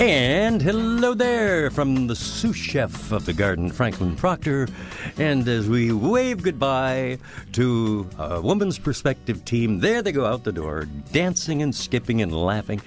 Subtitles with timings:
[0.00, 4.66] And hello there from the sous chef of the garden, Franklin Proctor.
[5.18, 7.18] And as we wave goodbye
[7.52, 12.32] to a woman's perspective team, there they go out the door, dancing and skipping and
[12.32, 12.80] laughing.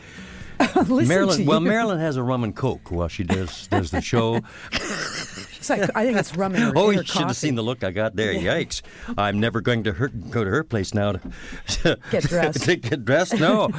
[0.75, 1.59] Listen Marilyn, well.
[1.59, 4.41] Marilyn has a rum and coke while she does does the show.
[5.69, 8.33] Like, I think it's rum oh, you should have seen the look I got there.
[8.33, 8.81] Yikes!
[9.17, 12.63] I'm never going to her, go to her place now to Get dressed.
[12.65, 13.39] to get dressed.
[13.39, 13.71] No.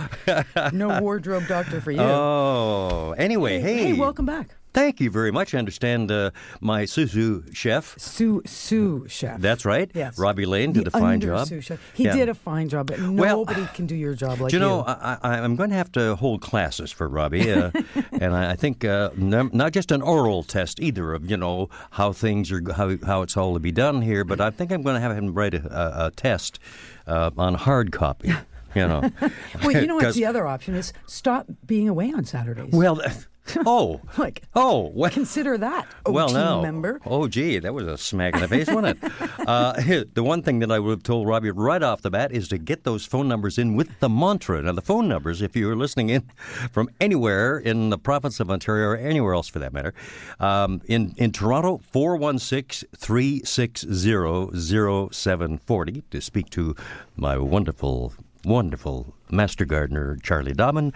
[0.72, 2.00] No wardrobe doctor for you.
[2.00, 4.56] oh, anyway, hey, hey, welcome back.
[4.75, 5.55] Thank you very much.
[5.55, 7.97] I understand uh, my Suzu chef.
[7.98, 9.41] Sue Sue chef.
[9.41, 9.89] That's right.
[9.94, 10.19] Yes.
[10.19, 11.47] Robbie Lane did The a fine job.
[11.47, 11.78] sous chef.
[11.94, 12.17] He Yeah.
[12.17, 15.17] did a fine job, but Well, nobody can do your job like you know, I,
[15.22, 17.70] I, I'm going to have to hold classes for Robbie, uh,
[18.12, 21.69] and I, I think uh, n- not just an oral test either of you know
[21.92, 24.83] how things are how how it's all to be done here, but I think I'm
[24.83, 25.62] going to have him write a,
[26.02, 26.58] a, a test
[27.06, 28.33] uh, on hard copy.
[28.75, 29.08] You know.
[29.62, 32.72] well, you know what the other option is stop being away on Saturdays.
[32.72, 33.00] Well,
[33.66, 35.86] oh, Like, oh, well, consider that.
[36.06, 36.98] Well, now, member.
[37.04, 39.12] oh, gee, that was a smack in the face, wasn't it?
[39.44, 39.74] Uh,
[40.14, 42.56] the one thing that I would have told Robbie right off the bat is to
[42.56, 44.62] get those phone numbers in with the mantra.
[44.62, 46.22] Now, the phone numbers, if you're listening in
[46.72, 49.92] from anywhere in the province of Ontario or anywhere else for that matter,
[50.40, 56.74] um, in, in Toronto, 416 360 0740 to speak to
[57.16, 60.92] my wonderful wonderful master gardener Charlie Dobbin.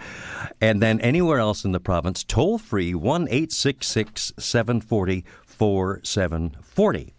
[0.61, 7.13] And then anywhere else in the province, toll free 1 866 740 4740.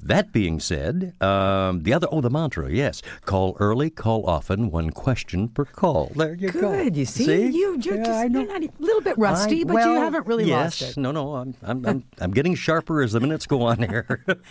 [0.00, 3.02] That being said, um, the other, oh, the mantra, yes.
[3.24, 6.12] Call early, call often, one question per call.
[6.14, 6.60] There you go.
[6.60, 6.96] Good.
[6.96, 9.92] You see, you you're Yeah, just you're not a little bit rusty, I- but well,
[9.94, 11.00] you haven't really yes, lost it.
[11.00, 14.24] No, no, I'm, I'm, I'm, I'm getting sharper as the minutes go on here.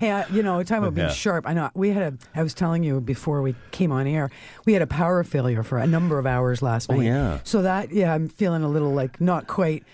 [0.00, 1.12] Hey, uh, you know, talking about being Yeah.
[1.14, 1.46] sharp.
[1.46, 2.18] I know we had a.
[2.34, 4.28] I was telling you before we came on air,
[4.66, 7.04] we had a power failure for a number of hours last Oh, night.
[7.06, 7.38] yeah.
[7.44, 9.84] So that, yeah, I'm feeling a little like not quite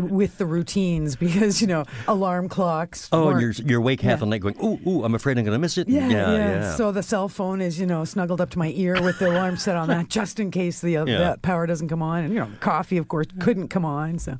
[0.00, 3.08] with the routines because you know alarm clocks.
[3.12, 4.16] oh, and you're, you're awake half Yeah.
[4.20, 5.88] the night going, ooh, ooh, I'm afraid I'm going to miss it.
[5.88, 6.74] Yeah, yeah, yeah.
[6.76, 9.56] So the cell phone is, you know, snuggled up to my ear with the alarm
[9.56, 11.32] set on that, just in case the, uh, Yeah.
[11.32, 12.24] the power doesn't come on.
[12.24, 14.18] And you know, coffee, of course, couldn't come on.
[14.18, 14.38] So,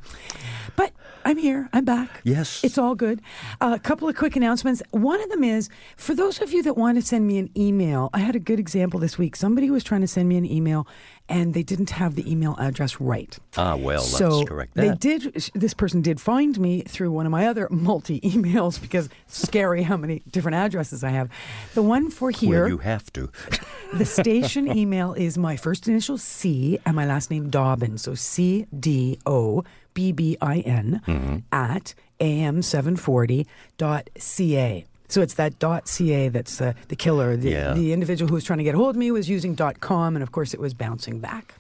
[0.76, 0.92] but
[1.25, 1.69] I'm here.
[1.72, 2.20] I'm back.
[2.25, 2.62] Yes.
[2.65, 3.20] it's all good.
[3.60, 4.82] Uh, a couple of quick announcements.
[4.91, 8.10] One of them is for those of you that want to send me an email.
[8.12, 9.36] I had a good example this week.
[9.36, 10.86] Somebody was trying to send me an email,
[11.28, 13.39] and they didn't have the email address right.
[13.56, 15.50] Ah, well, let's so correct they did.
[15.55, 19.83] This person did find me through one of my other multi emails because it's scary
[19.83, 21.28] how many different addresses I have.
[21.75, 23.31] The one for here, Well, you have to.
[23.93, 27.99] the station email is my first initial C and my last name Dobbin.
[27.99, 29.65] So C D O
[29.95, 31.37] B B I N Mm-hmm.
[31.53, 34.84] at am740.ca.
[35.08, 35.54] So it's that
[35.86, 37.36] .ca that's uh, the killer.
[37.36, 37.72] The, Yeah.
[37.74, 40.32] the individual who was trying to get hold of me was using .com, and of
[40.32, 41.54] course it was bouncing back.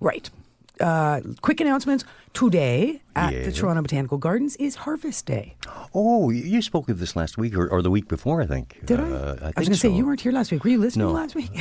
[0.00, 0.30] Right.
[0.80, 2.04] Uh, quick announcements.
[2.32, 3.44] Today at Yeah.
[3.44, 5.54] the Toronto Botanical Gardens is Harvest Day.
[5.94, 8.80] Oh, you spoke of this last week or, or the week before, I think.
[8.86, 9.02] Did I?
[9.02, 10.64] Uh, I, I was going to say you weren't here last week.
[10.64, 11.12] Were you listening No.
[11.12, 11.50] last week?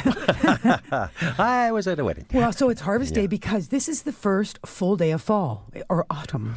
[1.37, 2.25] I was at a wedding.
[2.33, 3.23] Well, so it's Harvest Yeah.
[3.23, 6.55] Day because this is the first full day of fall or autumn.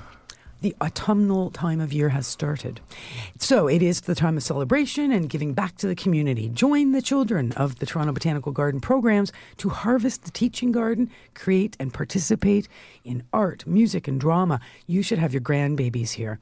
[0.65, 2.81] The autumnal time of year has started.
[3.39, 6.49] So it is the time of celebration and giving back to the community.
[6.49, 11.77] Join the children of the Toronto Botanical Garden programs to harvest the teaching garden, create
[11.79, 12.67] and participate
[13.05, 14.59] in art, music, and drama.
[14.87, 16.41] You should have your grandbabies here.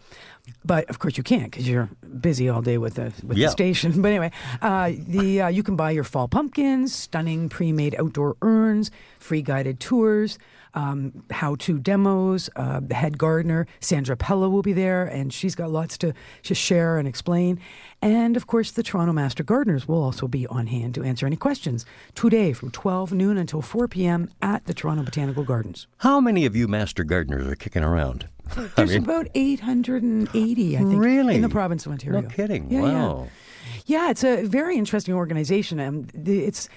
[0.65, 1.89] But of course you can't because you're
[2.21, 3.49] busy all day with the with Yeah.
[3.49, 4.01] the station.
[4.03, 4.31] But anyway,
[4.61, 9.81] uh, the uh, you can buy your fall pumpkins, stunning pre-made outdoor urns, free guided
[9.81, 10.39] tours,
[10.75, 12.49] um, how-to demos.
[12.57, 16.13] Uh, the head gardener Sandra Pella will be there, and she's got lots to,
[16.45, 17.59] to share and explain.
[18.01, 21.37] And of course, the Toronto Master Gardeners will also be on hand to answer any
[21.37, 21.85] questions
[22.15, 24.29] today from 12 noon until 4 p.m.
[24.41, 25.87] at the Toronto Botanical Gardens.
[25.99, 28.27] How many of you master gardeners are kicking around?
[28.77, 31.37] There's about 880, I think, Really?
[31.37, 32.21] in the province of Ontario.
[32.23, 32.71] No kidding.
[32.71, 32.93] Yeah, yeah.
[32.93, 33.29] wow.
[33.87, 35.81] Yeah, it's a very interesting organization.
[35.81, 36.69] Um, the- it's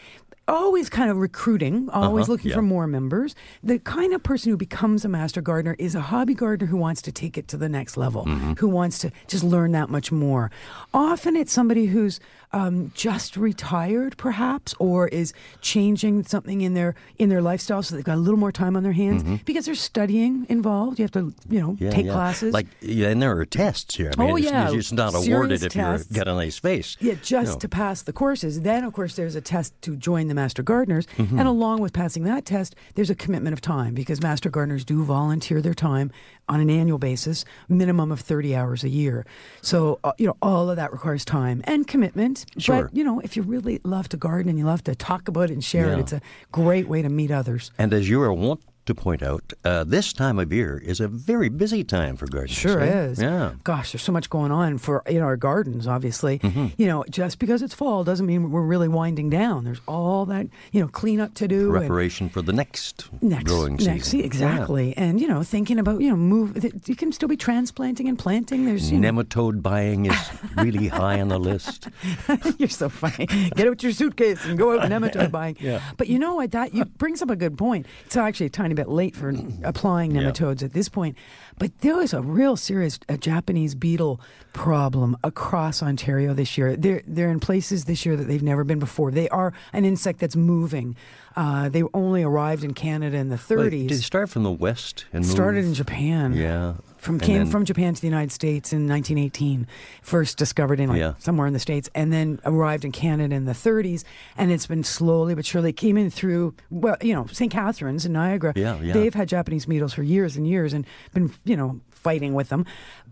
[0.47, 2.56] always kind of recruiting, always Uh-huh, looking yeah.
[2.56, 3.36] for more members.
[3.63, 7.01] The kind of person who becomes a master gardener is a hobby gardener who wants
[7.03, 8.53] to take it to the next level, Mm-hmm.
[8.53, 10.51] who wants to just learn that much more.
[10.94, 12.19] Often it's somebody who's
[12.53, 18.06] um, just retired, perhaps, or is changing something in their in their lifestyle, so they've
[18.06, 21.00] got a little more time on their hands because there's studying involved.
[21.00, 21.83] You have to, you know, Mm-hmm.
[21.83, 22.13] Yeah, take yeah.
[22.13, 22.53] classes.
[22.53, 24.12] Like, yeah, and there are tests here.
[24.18, 25.81] I mean, Oh, it's, yeah, it's not serious awarded if you
[26.13, 26.95] got a nice face.
[27.01, 27.59] Yeah, just No.
[27.59, 28.62] to pass the courses.
[28.62, 31.08] Then, of course, there's a test to join the Master Gardeners.
[31.18, 31.40] Mm-hmm.
[31.40, 35.04] And along with passing that test, there's a commitment of time because Master Gardeners do
[35.04, 36.12] volunteer their time
[36.48, 39.26] on an annual basis, minimum of 30 hours a year.
[39.62, 42.46] So, uh, you know, all of that requires time and commitment.
[42.58, 42.84] Sure.
[42.84, 45.50] But, you know, if you really love to garden and you love to talk about
[45.50, 45.94] it and share Yeah.
[45.96, 46.22] it, it's a
[46.52, 47.72] great way to meet others.
[47.78, 51.08] And as you are wont to point out, uh, this time of year is a
[51.08, 52.52] very busy time for gardens.
[52.58, 53.06] Sure eh?
[53.08, 53.22] is.
[53.22, 53.54] Yeah.
[53.64, 55.88] Gosh, there's so much going on for in our gardens.
[55.88, 56.68] Obviously, Mm-hmm.
[56.78, 59.64] you know, just because it's fall doesn't mean we're really winding down.
[59.64, 61.70] There's all that you know cleanup to do.
[61.76, 64.00] and Preparation for the next, next, growing season.
[64.02, 66.64] se- exactly, and you know, thinking about you know, move.
[66.88, 68.66] You can still be transplanting and planting.
[68.66, 68.98] There's Yeah.
[68.98, 70.18] you know, Nematode buying is
[70.58, 71.88] really high on the list.
[72.60, 73.26] You're so funny.
[73.56, 75.58] Get out your suitcase and go out nematode buying.
[75.60, 75.82] Yeah.
[75.98, 76.52] But you know what?
[76.52, 77.88] That you brings up a good point.
[78.06, 79.33] It's actually a tiny bit late for
[79.63, 80.22] applying Yeah.
[80.24, 81.18] nematodes at this point.
[81.57, 84.19] But there was a real serious uh Japanese beetle
[84.54, 86.75] problem across Ontario this year.
[86.75, 89.12] They're they're in places this year that they've never been before.
[89.12, 90.96] They are an insect that's moving.
[91.36, 93.88] Uh, they only arrived in Canada in the Wait, 30s.
[93.90, 95.31] did it start from the west and move?
[95.31, 96.31] Started in Japan.
[96.34, 96.75] Yeah.
[96.98, 99.68] From came then- from Japan to the United States in 1918.
[100.01, 101.13] First discovered in like Yeah.
[101.19, 104.04] somewhere in the states, and then arrived in Canada in the 30s.
[104.38, 107.51] And it's been slowly but surely came in through well, you know, St.
[107.51, 108.54] Catharines and Niagara.
[108.56, 108.94] Yeah, yeah.
[108.94, 112.65] They've had Japanese beetles for years and years, and been you know fighting with them.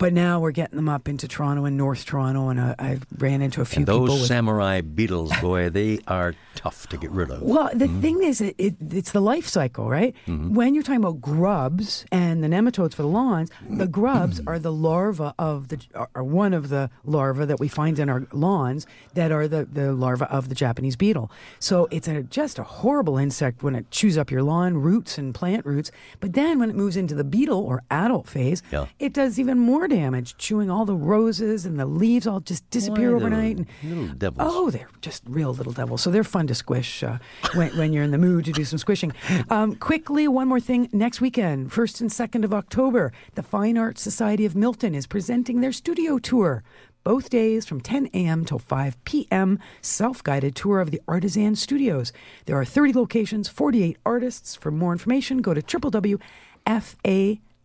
[0.03, 3.41] But now we're getting them up into Toronto and North Toronto, and uh, I've ran
[3.41, 7.31] into a few And those with samurai beetles, boy, they are tough to get rid
[7.31, 7.41] of.
[7.41, 8.01] well, the Mm-hmm.
[8.01, 10.13] thing is, it, it, it's the life cycle, right?
[10.27, 14.73] When you're talking about grubs and the nematodes for the lawns, the grubs are the
[14.73, 15.79] larva of the
[16.15, 19.94] are one of the larvae that we find in our lawns that are the the
[19.94, 21.31] larva of the Japanese beetle.
[21.59, 25.33] So it's a just a horrible insect when it chews up your lawn roots and
[25.33, 25.91] plant roots.
[26.19, 28.88] But then when it moves into the beetle or adult phase, Yeah.
[29.00, 33.12] it does even more damage, chewing all the roses and the leaves all just disappear
[33.12, 33.57] Why, overnight.
[33.57, 34.51] And, little devils.
[34.51, 36.01] Oh, they're just real little devils.
[36.01, 37.18] So they're fun to squish uh,
[37.54, 39.13] when, when you're in the mood to do some squishing.
[39.50, 40.90] Um, quickly, one more thing.
[40.92, 45.62] Next weekend, 1st and 2nd of October, the Fine Arts Society of Milton is presenting
[45.62, 46.63] their studio tour.
[47.04, 48.46] Both days from 10 a.m.
[48.46, 52.13] till 5 p.m., self guided tour of the Artisan Studios.
[52.46, 54.56] There are 30 locations, 48 artists.
[54.56, 55.62] For more information, go to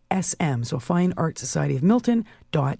[0.09, 2.77] www.fasm, so Fine Art Society of Milton.ca.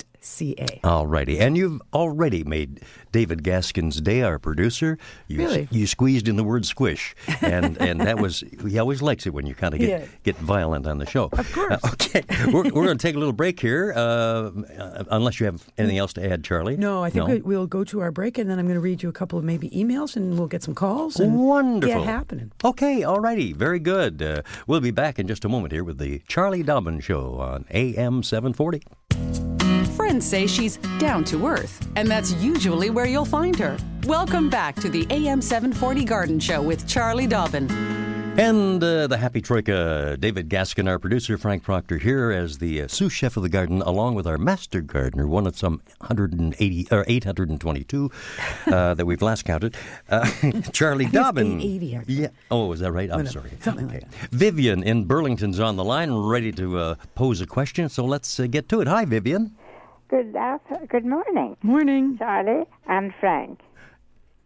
[0.84, 1.40] All righty.
[1.40, 2.82] And you've already made
[3.12, 4.98] David Gaskin's day our producer.
[5.28, 5.68] You, Really?
[5.72, 7.16] you squeezed in the word squish.
[7.42, 10.06] And and that was, he always likes it when you kind of get, Yeah.
[10.24, 11.30] get violent on the show.
[11.32, 11.80] Of course.
[11.94, 12.24] okay.
[12.48, 15.98] We're, we're going to take a little break here, uh, uh, unless you have anything
[15.98, 16.78] else to add, Charlie.
[16.78, 19.02] No, I think We, we'll go to our break, and then I'm going to read
[19.04, 21.20] you a couple of maybe emails, and we'll get some calls.
[21.20, 22.00] And Wonderful.
[22.00, 22.52] Get happening.
[22.64, 23.54] Okay, all righty.
[23.54, 24.22] Very good.
[24.22, 27.66] Uh, we'll be back in just a moment here with the Charlie Dobbin Show on
[27.72, 29.59] AM 740.
[30.00, 33.76] Friends say she's down to earth, and that's usually where you'll find her.
[34.06, 37.70] Welcome back to the AM 740 Garden Show with Charlie Dobbin.
[38.40, 42.88] And uh, the happy troika, David Gaskin, our producer, Frank Proctor, here as the uh,
[42.88, 47.04] sous chef of the garden, along with our master gardener, one of some 180 or
[47.06, 48.10] 822
[48.68, 49.76] uh, that we've last counted,
[50.08, 50.32] uh,
[50.72, 51.60] Charlie Dobbin.
[51.60, 52.14] 880.
[52.14, 52.28] Yeah.
[52.50, 53.12] Oh, is that right?
[53.12, 53.40] I'm Whatever.
[53.40, 53.52] sorry.
[53.60, 54.30] Something like that.
[54.32, 57.90] Vivian in Burlington's on the line, ready to uh, pose a question.
[57.90, 58.88] So let's uh, get to it.
[58.88, 59.54] Hi, Vivian.
[60.10, 62.18] Good after, good morning, Morning.
[62.18, 63.60] Charlie and Frank.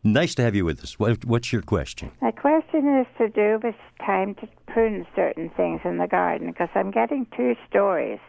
[0.03, 0.99] Nice to have you with us.
[0.99, 2.11] What, what's your question?
[2.21, 6.67] My question is to do with time to prune certain things in the garden because
[6.75, 8.19] I'm getting two stories,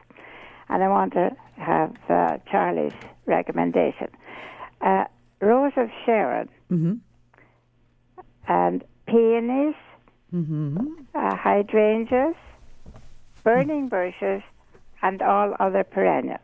[0.68, 2.92] and I want to have uh, Charlie's
[3.26, 4.06] recommendation.
[4.80, 5.06] Uh,
[5.40, 6.48] Rose of Sharon
[8.46, 9.74] and peonies,
[10.32, 12.36] uh, hydrangeas,
[13.42, 14.42] burning bushes,
[15.02, 16.40] and all other perennials.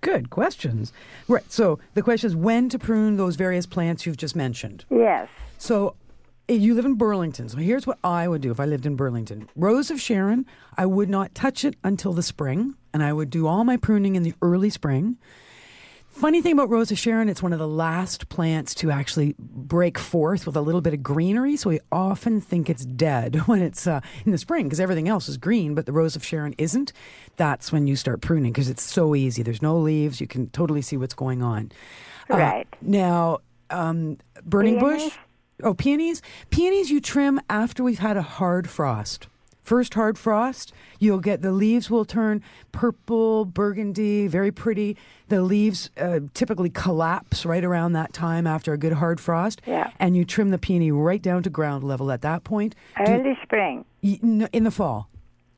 [0.00, 0.92] Good questions.
[1.28, 1.50] Right.
[1.52, 4.84] So the question is when to prune those various plants you've just mentioned.
[4.90, 5.28] Yes.
[5.58, 5.94] So
[6.48, 7.48] eh, you live in Burlington.
[7.48, 9.48] So here's what I would do if I lived in Burlington.
[9.54, 10.46] Rose of Sharon,
[10.76, 14.16] I would not touch it until the spring, and I would do all my pruning
[14.16, 15.18] in the early spring.
[16.10, 19.96] Funny thing about Rose of Sharon, it's one of the last plants to actually break
[19.96, 21.56] forth with a little bit of greenery.
[21.56, 25.28] So we often think it's dead when it's uh, in the spring because everything else
[25.28, 26.92] is green, but the Rose of Sharon isn't.
[27.36, 29.42] That's when you start pruning because it's so easy.
[29.42, 30.20] There's no leaves.
[30.20, 31.72] You can totally see what's going on.
[32.28, 32.66] Right.
[32.82, 33.38] Now,
[33.70, 35.12] um, burning bush.
[35.62, 36.22] Oh, peonies.
[36.50, 39.28] Peonies you trim after we've had a hard frost.
[39.62, 44.96] First hard frost, you'll get the leaves will turn purple, burgundy, very pretty.
[45.28, 49.60] The leaves uh, typically collapse right around that time after a good hard frost.
[49.66, 49.90] Yeah.
[50.00, 52.74] And you trim the peony right down to ground level at that point.
[53.04, 53.84] Do- Early spring.
[54.02, 55.08] in the fall.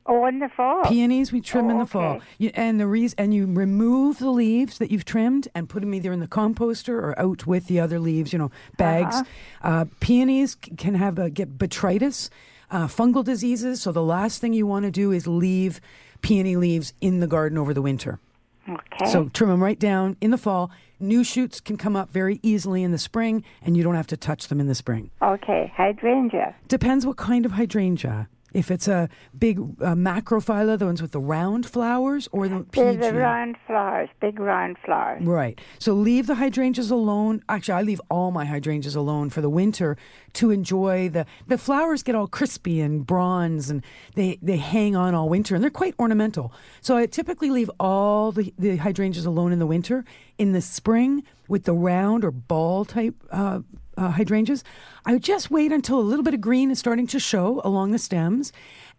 [0.05, 0.83] Oh, in the fall.
[0.83, 4.31] Peonies we trim Oh, in the fall, you, and the reason and you remove the
[4.31, 7.79] leaves that you've trimmed and put them either in the composter or out with the
[7.79, 8.33] other leaves.
[8.33, 9.15] You know, bags.
[9.15, 9.67] Uh-huh.
[9.67, 12.29] uh peonies can have a, get botrytis,
[12.73, 13.81] uh, fungal diseases.
[13.81, 15.79] So the last thing you want to do is leave
[16.21, 18.19] peony leaves in the garden over the winter.
[18.67, 19.11] Okay.
[19.11, 20.71] So trim them right down in the fall.
[20.99, 24.17] New shoots can come up very easily in the spring, and you don't have to
[24.17, 25.11] touch them in the spring.
[25.21, 25.71] okay.
[25.75, 26.55] Hydrangea.
[26.67, 28.29] Depends what kind of hydrangea.
[28.53, 32.97] If it's a big uh, macrophylla, the ones with the round flowers, or the PG.
[32.97, 35.23] the round flowers, big round flowers.
[35.23, 35.59] Right.
[35.79, 37.41] So leave the hydrangeas alone.
[37.49, 39.97] Actually, I leave all my hydrangeas alone for the winter
[40.33, 43.83] to enjoy the the flowers get all crispy and bronze and
[44.15, 46.53] they they hang on all winter and they're quite ornamental.
[46.81, 50.05] So I typically leave all the, the hydrangeas alone in the winter.
[50.37, 53.59] In the spring with the round or ball type uh,
[53.97, 54.63] uh, hydrangeas,
[55.05, 57.91] I would just wait until a little bit of green is starting to show along
[57.91, 58.51] the stems,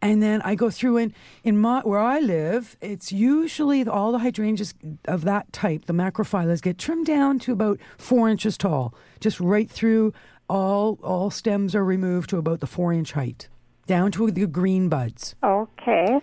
[0.03, 4.13] and then I go through and in my where I live, it's usually the- all
[4.13, 4.75] the hydrangeas
[5.07, 9.71] of that type, the macrophyllas, get trimmed down to about four inches tall, just right
[9.71, 10.13] through.
[10.47, 13.49] All all stems are removed to about the four inch height,
[13.87, 15.35] down to the green buds.
[15.43, 16.21] Okay.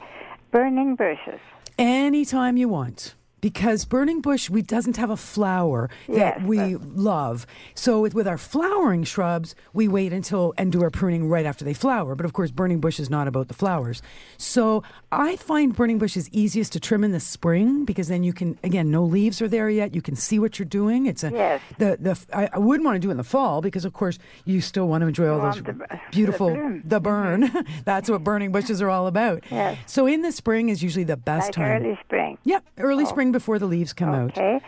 [0.51, 1.39] Burning bushes.
[1.79, 3.15] Anytime you want.
[3.41, 7.45] Because burning bush we doesn't have a flower that Yes, we love.
[7.73, 11.65] So with, with our flowering shrubs, we wait until and do our pruning right after
[11.65, 12.15] they flower.
[12.15, 14.01] But of course, burning bush is not about the flowers.
[14.37, 18.31] So I find burning bush is easiest to trim in the spring because then you
[18.33, 19.95] can again no leaves are there yet.
[19.95, 21.05] You can see what you're doing.
[21.07, 21.61] It's a Yes.
[21.79, 24.19] the the I, I wouldn't want to do it in the fall because of course
[24.45, 26.83] you still want to enjoy all those the- the beautiful bloom.
[26.85, 27.47] the burn.
[27.47, 27.81] Mm-hmm.
[27.85, 29.43] That's what burning bushes are all about.
[29.49, 29.77] Yes.
[29.87, 31.83] So in the spring is usually the best Like time.
[31.83, 32.37] early spring.
[32.43, 33.07] Yep, early oh.
[33.07, 34.31] spring before the leaves come out.
[34.31, 34.59] Okay.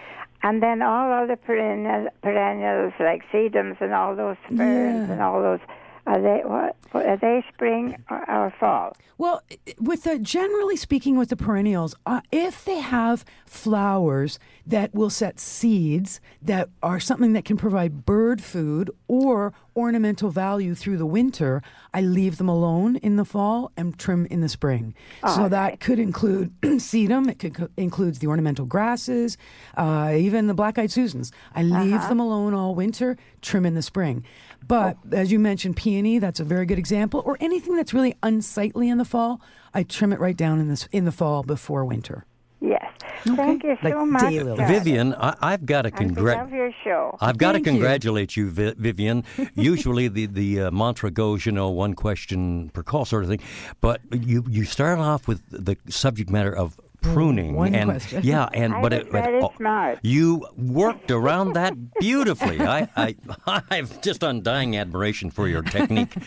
[0.42, 5.14] And then all other perennial, perennials like sedums and all those ferns Yeah.
[5.14, 5.62] and all those,
[6.06, 6.76] are they what?
[6.94, 8.96] Are they spring or, or fall?
[9.18, 9.42] Well,
[9.80, 15.40] with the generally speaking, with the perennials, uh, if they have flowers that will set
[15.40, 21.62] seeds that are something that can provide bird food or ornamental value through the winter,
[21.94, 24.94] I leave them alone in the fall and trim in the spring.
[25.36, 27.30] so that could include sedum.
[27.30, 29.38] It could co- includes the ornamental grasses,
[29.78, 31.32] uh, even the black-eyed Susans.
[31.56, 34.26] I leave them alone all winter, trim in the spring.
[34.68, 38.90] But as you mentioned, peony, that's a very good example, or anything that's really unsightly
[38.90, 39.42] in the fall,
[39.74, 42.26] I trim it right down in this in the fall before winter.
[42.62, 42.86] Yes.
[43.26, 44.24] Thank you so Like much.
[44.24, 44.68] daylilies.
[44.68, 46.38] Vivian, I, I've got to And we congratulate.
[46.46, 47.18] love your show.
[47.20, 47.78] I've got Thank to you.
[47.78, 49.26] congratulate you, Vi- Vivian.
[49.56, 53.42] Usually the the uh, mantra goes, you know, one question per call sort of thing,
[53.82, 58.22] but you you start off with the subject matter of pruning one and question.
[58.24, 60.00] yeah, and I but was it, very oh, smart.
[60.02, 62.60] you worked around that beautifully.
[62.78, 63.16] I, I
[63.70, 66.14] I've just undying admiration for your technique.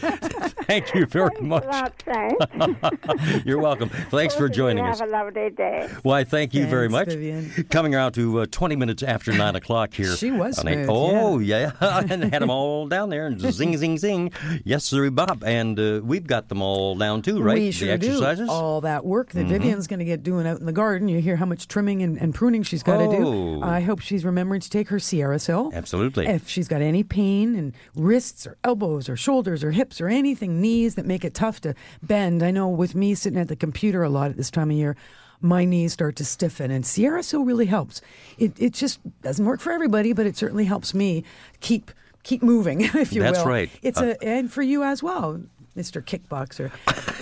[0.66, 1.64] Thank you very Thanks much.
[1.64, 3.44] a lot, thanks.
[3.44, 3.88] You're welcome.
[3.88, 4.98] Thanks for Both of you joining us.
[5.00, 5.88] Have a lovely day.
[6.02, 7.08] Why, thank you very much.
[7.08, 7.50] Vivian.
[7.70, 10.16] Coming around to uh, 20 minutes after 9 o'clock here.
[10.16, 11.72] She was smooth, Oh, yeah.
[11.80, 14.32] and had them all down there and zing, zing, zing.
[14.64, 15.44] Yes, sir, Bob.
[15.44, 17.54] And uh, we've got them all down too, right?
[17.58, 18.48] We the sure exercises?
[18.48, 18.52] do.
[18.52, 21.06] All that work that Vivian's going to get doing out in the garden.
[21.08, 23.60] You hear how much trimming and, and pruning she's got to Oh.
[23.60, 23.62] do.
[23.62, 25.72] I hope she's remembering to take her SierraSil.
[25.72, 26.26] Absolutely.
[26.26, 30.60] If she's got any pain in wrists or elbows or shoulders or hips or anything,
[30.60, 32.42] knees that make it tough to bend.
[32.42, 34.96] I know with me sitting at the computer a lot at this time of year,
[35.40, 38.00] my knees start to stiffen, and SierraSil really helps.
[38.38, 41.24] It it just doesn't work for everybody, but it certainly helps me
[41.60, 41.90] keep
[42.22, 43.44] keep moving, if you That's will.
[43.44, 43.70] That's right.
[43.82, 45.40] It's Uh, a and for you as well.
[45.76, 46.02] Mr.
[46.02, 46.70] Kickboxer.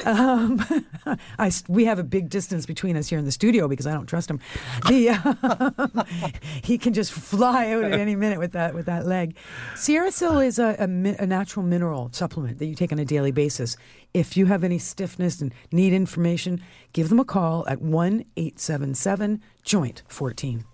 [0.06, 0.64] Um,
[1.38, 4.06] I, we have a big distance between us here in the studio because I don't
[4.06, 4.40] trust him.
[4.88, 6.30] The, uh,
[6.62, 9.36] he can just fly out at any minute with that with that leg.
[9.74, 10.84] SierraSil is a, a,
[11.22, 13.76] a natural mineral supplement that you take on a daily basis.
[14.12, 18.60] If you have any stiffness and need information, give them a call at one eight
[18.60, 20.64] seven seven Joint fourteen.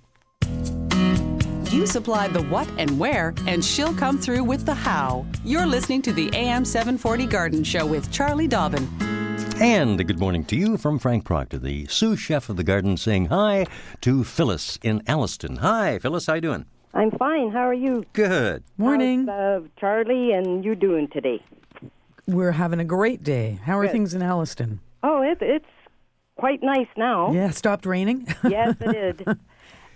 [1.70, 5.24] You supply the what and where, and she'll come through with the how.
[5.44, 8.88] You're listening to the AM 740 Garden Show with Charlie Dobbin.
[9.60, 12.96] And a good morning to you from Frank Proctor, the sous chef of the garden,
[12.96, 13.66] saying hi
[14.00, 15.58] to Phyllis in Alliston.
[15.58, 16.26] Hi, Phyllis.
[16.26, 16.66] How you doing?
[16.92, 17.52] I'm fine.
[17.52, 18.04] How are you?
[18.14, 18.64] Good.
[18.76, 19.28] Morning.
[19.28, 21.40] How's, uh, Charlie, and you doing today?
[22.26, 23.60] We're having a great day.
[23.62, 23.92] How are Good.
[23.92, 24.80] things in Alliston?
[25.04, 25.64] Oh, it, it's
[26.36, 27.30] quite nice now.
[27.30, 28.26] Yeah, stopped raining.
[28.48, 29.38] Yes, it did.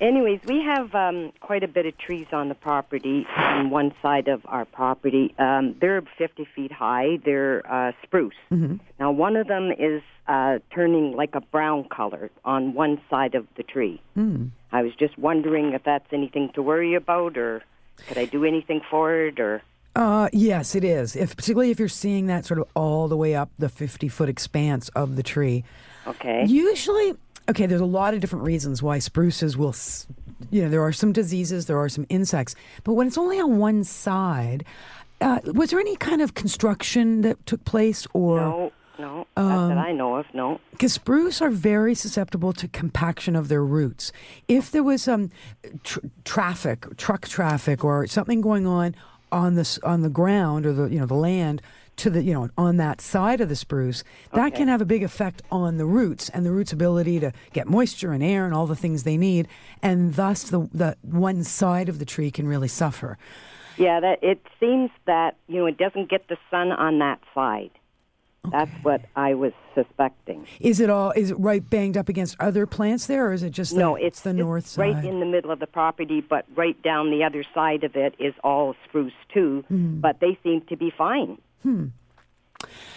[0.00, 4.28] Anyways, we have um, quite a bit of trees on the property on one side
[4.28, 5.34] of our property.
[5.38, 7.18] Um, they're 50 feet high.
[7.24, 8.34] They're uh, spruce.
[8.98, 13.46] Now, one of them is uh, turning like a brown color on one side of
[13.56, 14.00] the tree.
[14.72, 17.62] I was just wondering if that's anything to worry about, or
[18.08, 19.62] could I do anything for it, or
[19.94, 21.14] Uh, yes, it is.
[21.14, 24.28] If particularly if you're seeing that sort of all the way up the 50 foot
[24.28, 25.62] expanse of the tree.
[26.06, 26.44] okay?
[26.46, 27.14] Usually,
[27.48, 29.74] okay, there's a lot of different reasons why spruces will,
[30.50, 33.58] you know, there are some diseases, there are some insects, but when it's only on
[33.58, 34.64] one side,
[35.20, 38.38] uh, was there any kind of construction that took place or?
[38.38, 40.26] no, no, not that I know of.
[40.34, 40.60] No.
[40.70, 44.12] Because spruce are very susceptible to compaction of their roots.
[44.48, 45.30] If there was um,
[45.82, 48.94] tr- traffic, truck traffic, or something going on
[49.32, 51.60] on the on the ground or the you know the land
[51.96, 54.58] to the you know on that side of the spruce, that Okay.
[54.58, 58.12] can have a big effect on the roots and the roots' ability to get moisture
[58.12, 59.48] and air and all the things they need,
[59.82, 63.18] and thus the the one side of the tree can really suffer.
[63.76, 67.70] Yeah, that it seems that you know it doesn't get the sun on that side.
[68.50, 70.46] That's what I was suspecting.
[70.60, 71.12] Is it all?
[71.12, 73.94] Is it right banged up against other plants there, or is it just the, no,
[73.96, 74.94] it's the it's north side?
[74.96, 78.14] right in the middle of the property, but right down the other side of it
[78.18, 79.64] is all spruce too.
[79.68, 80.00] Hmm.
[80.00, 81.38] But they seem to be fine.
[81.64, 81.86] Hmm.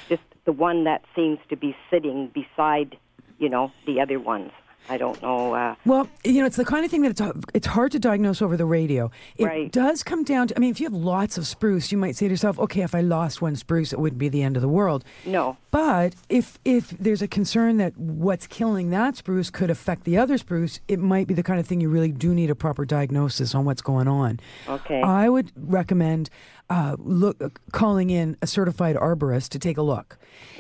[0.10, 2.98] Just the one that seems to be sitting beside,
[3.40, 4.52] you know, the other ones.
[4.90, 5.54] I don't know.
[5.54, 7.22] Uh, Well, you know, it's the kind of thing that it's,
[7.54, 9.12] it's hard to diagnose over the radio.
[9.38, 9.72] It Right.
[9.72, 12.28] does come down to, I mean, if you have lots of spruce, you might say
[12.28, 14.70] to yourself, okay, if I lost one spruce, it wouldn't be the end of the
[14.70, 15.04] world.
[15.26, 15.58] no.
[15.70, 20.40] But if if there's a concern that what's killing that spruce could affect the other
[20.40, 23.54] spruce, it might be the kind of thing you really do need a proper diagnosis
[23.54, 24.40] on what's going on.
[24.68, 25.02] Okay.
[25.04, 26.32] I would recommend
[26.72, 30.18] uh, look calling in a certified arborist to take a look.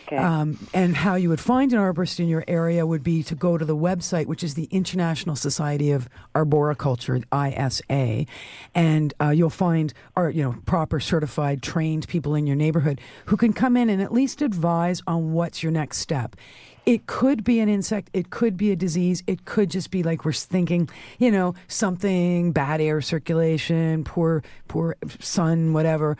[0.07, 0.15] Okay.
[0.15, 3.57] Um, and how you would find an arborist in your area would be to go
[3.57, 8.25] to the website, which is the International Society of Arboriculture (ISA),
[8.73, 13.35] and uh, you'll find our, you know proper certified trained people in your neighborhood who
[13.35, 16.37] can come in and at least advise on what's your next step.
[16.85, 20.23] It could be an insect, it could be a disease, it could just be like
[20.23, 20.87] we're thinking,
[21.19, 26.17] you know, something bad air circulation, poor poor sun, whatever.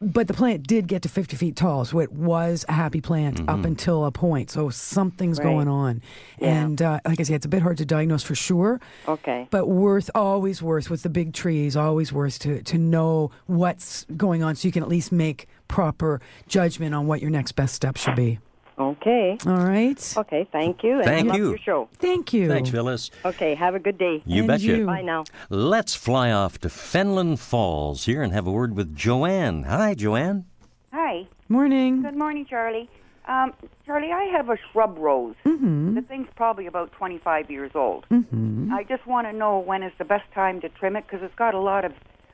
[0.00, 3.40] But the plant did get to 50 feet tall, so it was a happy plant
[3.48, 4.48] up until a point.
[4.48, 5.44] So something's Right.
[5.44, 6.02] going on.
[6.40, 6.62] Yeah.
[6.62, 8.80] And uh, like I said, it's a bit hard to diagnose for sure.
[9.08, 9.48] Okay.
[9.50, 14.44] But worth, always worth, with the big trees, always worth to, to know what's going
[14.44, 17.96] on so you can at least make proper judgment on what your next best step
[17.96, 18.38] should be.
[18.78, 19.36] Okay.
[19.46, 20.14] All right?
[20.16, 20.46] Okay.
[20.52, 20.96] Thank you.
[20.96, 21.48] And Thank I love you.
[21.50, 21.88] your show.
[21.98, 22.48] Thank you.
[22.48, 23.10] Thanks, Phyllis.
[23.24, 23.54] Okay.
[23.54, 24.22] Have a good day.
[24.24, 24.64] You And betcha.
[24.64, 24.86] you.
[24.86, 25.24] Bye now.
[25.50, 29.64] Let's fly off to Fenelon Falls here and have a word with Joanne.
[29.64, 30.44] Hi, Joanne.
[30.92, 31.26] Hi.
[31.48, 32.02] Morning.
[32.02, 32.88] Good morning, Charlie.
[33.26, 33.52] Um,
[33.84, 35.34] Charlie, I have a shrub rose.
[35.44, 35.94] Mm-hmm.
[35.96, 38.06] The thing's probably about 25 years old.
[38.10, 38.72] Mm-hmm.
[38.72, 41.34] I just want to know when is the best time to trim it because it's
[41.34, 41.92] got a lot of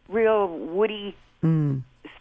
[0.09, 1.17] real woody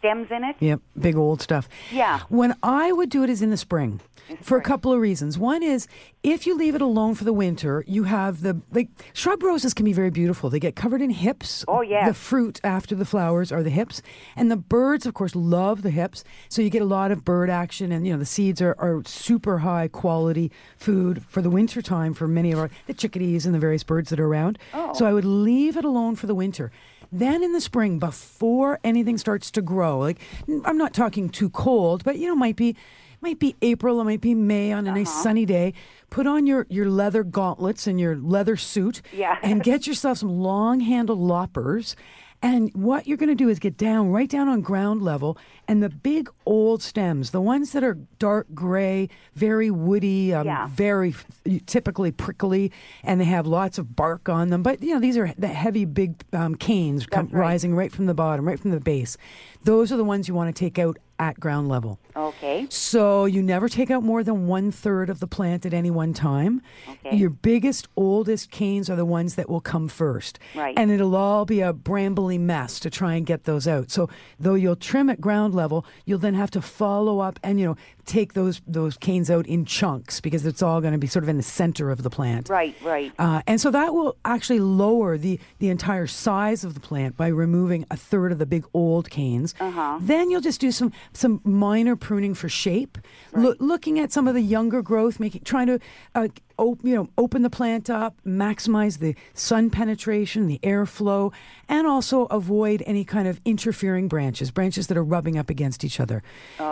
[0.04, 0.56] stems in it.
[0.60, 1.68] Yep, big old stuff.
[1.90, 2.20] Yeah.
[2.28, 4.00] When I would do it is in the spring.
[4.40, 5.36] For a couple of reasons.
[5.36, 5.86] One is
[6.22, 9.84] if you leave it alone for the winter, you have the like shrub roses can
[9.84, 10.48] be very beautiful.
[10.48, 11.62] They get covered in hips.
[11.68, 12.08] Oh, yeah.
[12.08, 14.00] The fruit after the flowers are the hips.
[14.34, 16.24] And the birds, of course, love the hips.
[16.48, 19.02] So you get a lot of bird action and you know the seeds are, are
[19.04, 23.54] super high quality food for the winter time for many of our the chickadees and
[23.54, 24.58] the various birds that are around.
[24.72, 24.94] Oh.
[24.94, 26.72] So I would leave it alone for the winter.
[27.16, 30.18] Then in the spring, before anything starts to grow, like
[30.64, 32.76] I'm not talking too cold, but you know, might be
[33.20, 35.22] might be April, it might be May on a nice uh-huh.
[35.22, 35.72] sunny day.
[36.10, 39.38] Put on your, your leather gauntlets and your leather suit Yeah.
[39.42, 41.96] and get yourself some long handled loppers.
[42.44, 45.82] And what you're going to do is get down, right down on ground level, and
[45.82, 50.66] the big old stems, the ones that are dark gray, very woody, um, Yeah.
[50.66, 51.24] very f-
[51.64, 52.70] typically prickly,
[53.02, 54.62] and they have lots of bark on them.
[54.62, 57.34] But you know, these are the heavy, big um, canes come, right.
[57.34, 59.16] rising right from the bottom, right from the base.
[59.62, 61.98] Those are the ones you want to take out at ground level.
[62.16, 62.66] Okay.
[62.70, 66.12] So you never take out more than one third of the plant at any one
[66.12, 66.62] time.
[66.88, 67.16] Okay.
[67.16, 70.38] Your biggest, oldest canes are the ones that will come first.
[70.54, 70.78] Right.
[70.78, 73.90] And it'll all be a brambly mess to try and get those out.
[73.90, 77.66] So though you'll trim at ground level, you'll then have to follow up and you
[77.66, 81.22] know take those those canes out in chunks because it's all going to be sort
[81.22, 82.48] of in the center of the plant.
[82.48, 83.12] Right, right.
[83.18, 87.28] Uh, and so that will actually lower the, the entire size of the plant by
[87.28, 89.54] removing a third of the big old canes.
[89.60, 89.98] Uh-huh.
[90.00, 92.98] Then you'll just do some some minor pruning for shape,
[93.32, 95.78] loo- looking at some of the younger growth, making trying to
[96.14, 101.32] uh, op- you know, open the plant up, maximize the sun penetration, the airflow,
[101.68, 106.00] and also avoid any kind of interfering branches, branches that are rubbing up against each
[106.00, 106.22] other.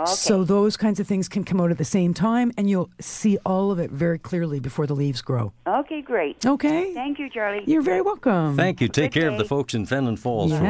[0.05, 3.37] So those kinds of things can come out at the same time, and you'll see
[3.45, 5.51] all of it very clearly before the leaves grow.
[5.67, 6.45] Okay, great.
[6.45, 6.93] Okay.
[6.93, 7.63] Thank you, Charlie.
[7.65, 8.55] You're very welcome.
[8.55, 8.87] Thank you.
[8.87, 10.59] Take Good care of the folks in Fenelon Falls Yeah.
[10.59, 10.65] for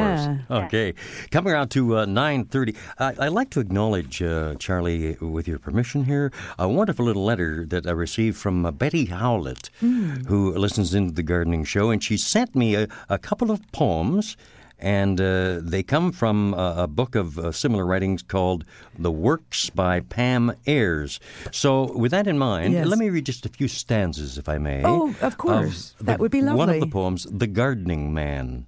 [0.54, 0.64] us.
[0.64, 0.94] Okay.
[1.30, 6.04] Coming around to uh, 9.30, I I'd like to acknowledge, uh, Charlie, with your permission
[6.04, 8.70] here, a wonderful little letter that I received from uh,
[9.06, 13.60] Howlett, who listens into the gardening show, and she sent me a, a couple of
[13.72, 14.36] poems.
[14.80, 18.64] And uh, they come from a, a book of uh, similar writings called
[18.98, 21.20] The Works by Pam Ayres.
[21.52, 22.86] So, with that in mind, Yes.
[22.88, 24.82] let me read just a few stanzas, if I may.
[24.84, 25.94] Oh, of course.
[25.98, 26.58] the- That would be lovely.
[26.58, 28.66] One of the poems, The Gardening Man.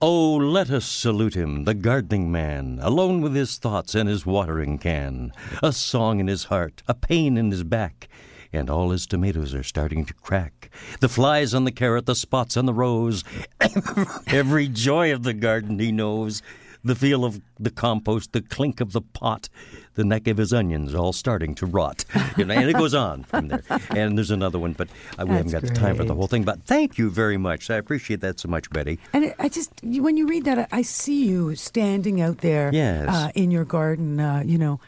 [0.00, 4.76] Oh, let us salute him, the gardening man, alone with his thoughts and his watering
[4.78, 8.08] can, a song in his heart, a pain in his back,
[8.52, 10.70] and all his tomatoes are starting to crack.
[11.00, 13.24] The flies on the carrot, the spots on the rose,
[14.28, 16.42] every joy of the garden he knows.
[16.84, 19.48] The feel of the compost, the clink of the pot,
[19.94, 22.04] the neck of his onions all starting to rot.
[22.36, 23.62] You know, and it goes on from there.
[23.90, 26.26] And there's another one, but uh, we haven't got That's the time for the whole
[26.26, 26.42] thing.
[26.42, 27.70] But thank you very much.
[27.70, 28.98] I appreciate that so much, Betty.
[29.12, 33.08] And I just, when you read that, I, I see you standing out there Yes.
[33.08, 34.80] uh, in your garden, uh, you know,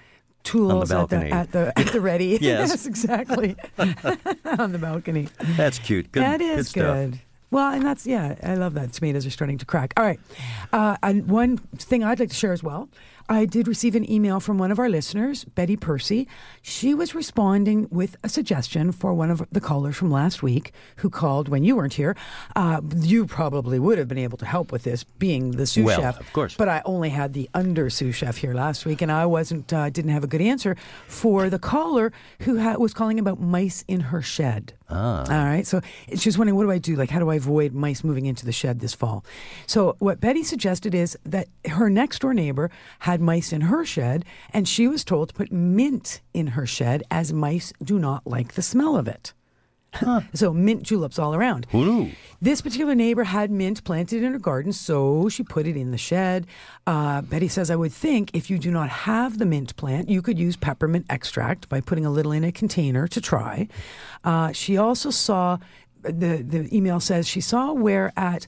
[0.44, 1.32] tools at the, balcony.
[1.32, 2.38] at the at the ready.
[2.44, 2.86] Yes.
[2.86, 3.56] exactly.
[3.78, 5.28] On the balcony.
[5.56, 6.12] That's cute.
[6.12, 7.12] Good, that is good.
[7.12, 7.20] Good.
[7.50, 8.92] Well, and that's yeah, I love that.
[8.92, 9.94] Tomatoes are starting to crack.
[9.96, 10.20] All right,
[10.72, 12.88] uh, and one thing I'd like to share as well.
[13.26, 16.28] I did receive an email from one of our listeners, Betty Percy.
[16.60, 21.08] She was responding with a suggestion for one of the callers from last week who
[21.08, 22.14] called when you weren't here.
[22.54, 26.00] Uh, you probably would have been able to help with this, being the sous Well,
[26.00, 26.20] chef.
[26.20, 26.54] of course.
[26.54, 29.88] But I only had the under sous chef here last week, and I wasn't uh,
[29.88, 30.76] didn't have a good answer
[31.08, 34.74] for the caller who ha- was calling about mice in her shed.
[34.90, 35.24] Ah.
[35.28, 35.66] All right.
[35.66, 35.80] So
[36.14, 36.94] she was wondering, what do I do?
[36.94, 39.24] Like, how do I avoid mice moving into the shed this fall?
[39.66, 42.70] So what Betty suggested is that her next door neighbor
[43.00, 47.02] had mice in her shed, and she was told to put mint in her shed
[47.10, 49.32] as mice do not like the smell of it.
[50.34, 51.66] so mint juleps all around.
[51.74, 52.10] Ooh.
[52.40, 55.98] This particular neighbor had mint planted in her garden, so she put it in the
[55.98, 56.46] shed.
[56.86, 60.20] Uh, Betty says, I would think if you do not have the mint plant, you
[60.20, 63.68] could use peppermint extract by putting a little in a container to try.
[64.24, 65.58] Uh, she also saw,
[66.02, 68.46] the, the email says, she saw where at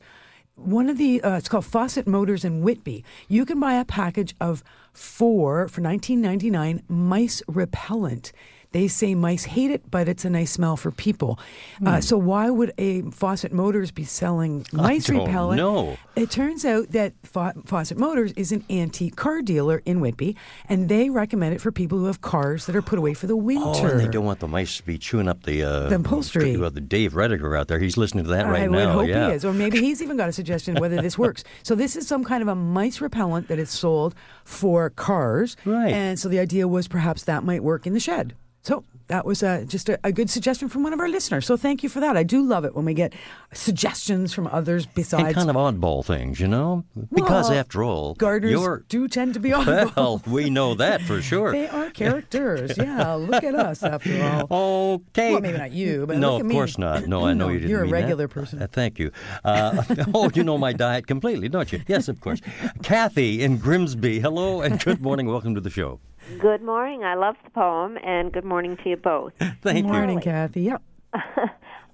[0.56, 4.34] one of the, uh, it's called Fawcett Motors in Whitby, you can buy a package
[4.40, 8.32] of four for 19.99 mice repellent.
[8.72, 11.38] They say mice hate it, but it's a nice smell for people.
[11.84, 15.56] Uh, so why would a Fawcett Motors be selling mice repellent?
[15.58, 15.96] know.
[16.14, 20.36] It turns out that Fa- Fawcett Motors is an antique car dealer in Whitby,
[20.68, 23.36] and they recommend it for people who have cars that are put away for the
[23.36, 23.64] winter.
[23.66, 26.56] Oh, and they don't want the mice to be chewing up the uh, The upholstery.
[26.56, 28.78] Well, the Dave Rediger out there, he's listening to that right I now.
[28.78, 29.28] would hope yeah.
[29.28, 31.44] he is, or maybe he's even got a suggestion whether this works.
[31.62, 35.92] So this is some kind of a mice repellent that is sold for cars, Right.
[35.92, 38.34] And so the idea was perhaps that might work in the shed.
[38.66, 41.46] So that was uh, just a, a good suggestion from one of our listeners.
[41.46, 42.16] So thank you for that.
[42.16, 43.12] I do love it when we get
[43.52, 45.22] suggestions from others besides.
[45.22, 46.82] and kind of oddball things, you know?
[47.14, 48.84] Because Well, after all, gardeners you're.
[48.88, 49.94] do tend to be oddball.
[49.94, 51.52] Well, we know that for sure.
[51.52, 52.76] They are characters.
[52.86, 54.94] Yeah, look at us after all.
[55.10, 55.30] Okay.
[55.30, 57.06] Well, maybe not you, but no, look at of course not.
[57.06, 57.70] No, I know No, you didn't.
[57.70, 58.34] you're a regular that.
[58.34, 58.60] person.
[58.60, 59.12] Uh, thank you.
[59.44, 61.82] Uh, oh, you know my diet completely, don't you?
[61.86, 62.40] Yes, of course.
[62.82, 64.18] Kathy in Grimsby.
[64.18, 65.26] Hello and good morning.
[65.26, 66.00] Welcome to the show.
[66.38, 67.04] Good morning.
[67.04, 69.32] I love the poem, and good morning to you both.
[69.38, 69.82] Thank Good you.
[69.84, 70.62] morning, Kathy.
[70.62, 70.82] Yep.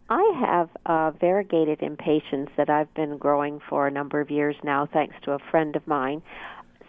[0.08, 4.88] I have uh, variegated impatiens that I've been growing for a number of years now,
[4.90, 6.22] thanks to a friend of mine.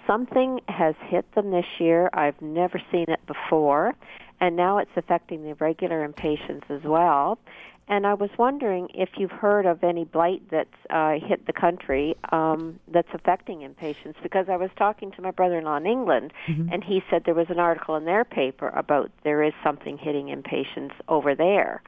[0.08, 2.10] Something has hit them this year.
[2.14, 3.94] I've never seen it before,
[4.40, 7.40] and now it's affecting the regular impatiens as well.
[7.88, 12.16] And I was wondering if you've heard of any blight that's uh, hit the country
[12.32, 16.32] um, that's affecting impatiens, because I was talking to my brother-in-law in England,
[16.72, 20.30] and he said there was an article in their paper about there is something hitting
[20.30, 21.82] impatiens over there.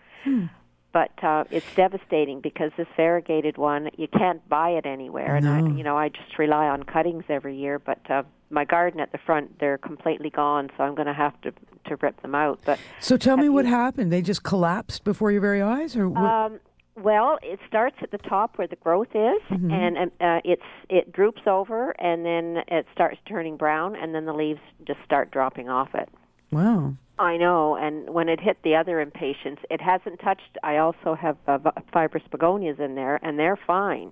[0.91, 5.35] But uh, it's devastating because this variegated one you can't buy it anywhere.
[5.35, 8.23] And I, you know I just rely on cuttings every year but uh,
[8.55, 11.51] my garden at the front they're completely gone so I'm going to have to
[11.87, 14.11] to rip them out but So tell me Have what happened.
[14.11, 16.23] They just collapsed before your very eyes, or what?
[16.23, 16.59] um
[16.95, 21.11] well it starts at the top where the growth is and um, uh, it's it
[21.11, 25.67] droops over and then it starts turning brown and then the leaves just start dropping
[25.69, 26.09] off it
[26.51, 26.95] wow.
[27.17, 30.57] I know, and when it hit the other impatiens, it hasn't touched.
[30.63, 31.59] I also have uh,
[31.93, 34.11] fibrous begonias in there, and they're fine.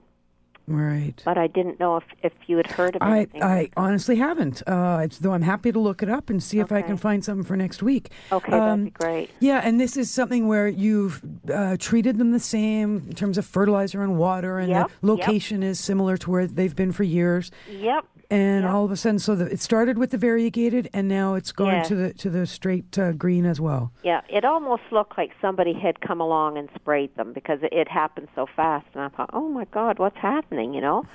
[0.66, 1.22] Right.
[1.26, 3.44] But I didn't know if, if you had heard of I, anything.
[3.44, 4.62] I honestly haven't.
[4.66, 7.24] Uh, it's, though I'm happy to look it up and see if I can find
[7.24, 8.12] something for next week.
[8.32, 9.30] okay, that'd Um, be great.
[9.42, 11.22] Yeah, and this is something where you've
[11.54, 14.92] uh, treated them the same in terms of fertilizer and water, and Yep, yep.
[15.02, 17.52] the location is similar to where they've been for years.
[17.70, 18.06] Yep.
[18.34, 18.74] And Yep.
[18.74, 21.74] all of a sudden, so the, it started with the variegated, and now it's gone
[21.74, 21.84] Yeah.
[21.84, 23.92] to the to the straight uh, green as well.
[24.04, 27.88] Yeah, it almost looked like somebody had come along and sprayed them because it, it
[27.88, 28.88] happened so fast.
[28.94, 30.74] And I thought, oh my God, what's happening?
[30.74, 31.06] You know,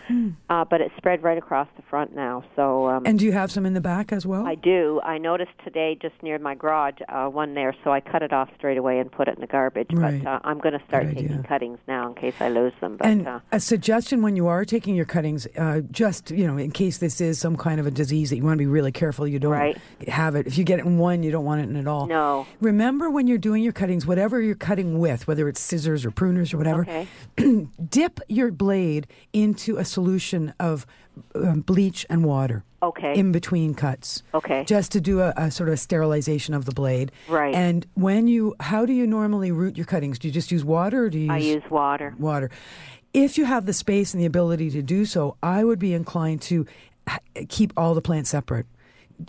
[0.48, 2.44] uh, but it spread right across the front now.
[2.56, 4.46] So um, And do you have some in the back as well?
[4.46, 5.00] I do.
[5.04, 8.48] I noticed today just near my garage uh, one there, so I cut it off
[8.56, 9.88] straight away and put it in the garbage.
[9.92, 10.22] Right.
[10.22, 11.48] But uh, I'm going to start Good taking idea.
[11.48, 12.96] cuttings now in case I lose them.
[12.96, 16.56] But and uh, a suggestion when you are taking your cuttings, uh, just you know,
[16.56, 18.92] in case this is some kind of a disease that you want to be really
[18.92, 19.78] careful you don't Right.
[20.06, 20.46] have it.
[20.46, 22.06] If you get it in one, you don't want it in at all.
[22.06, 22.46] no.
[22.60, 26.52] Remember when you're doing your cuttings, whatever you're cutting with, whether it's scissors or pruners
[26.52, 27.06] or whatever, Okay.
[27.88, 30.86] dip your blade into a solution of
[31.34, 33.18] um, bleach and water Okay.
[33.18, 34.22] in between cuts.
[34.34, 34.64] Okay.
[34.64, 37.10] Just to do a, a sort of sterilization of the blade.
[37.28, 37.54] Right.
[37.54, 40.18] And when you, how do you normally root your cuttings?
[40.18, 42.14] Do you just use water or do you use I use water.
[42.18, 42.50] water.
[43.14, 46.42] If you have the space and the ability to do so, I would be inclined
[46.42, 46.66] to
[47.48, 48.66] keep all the plants separate,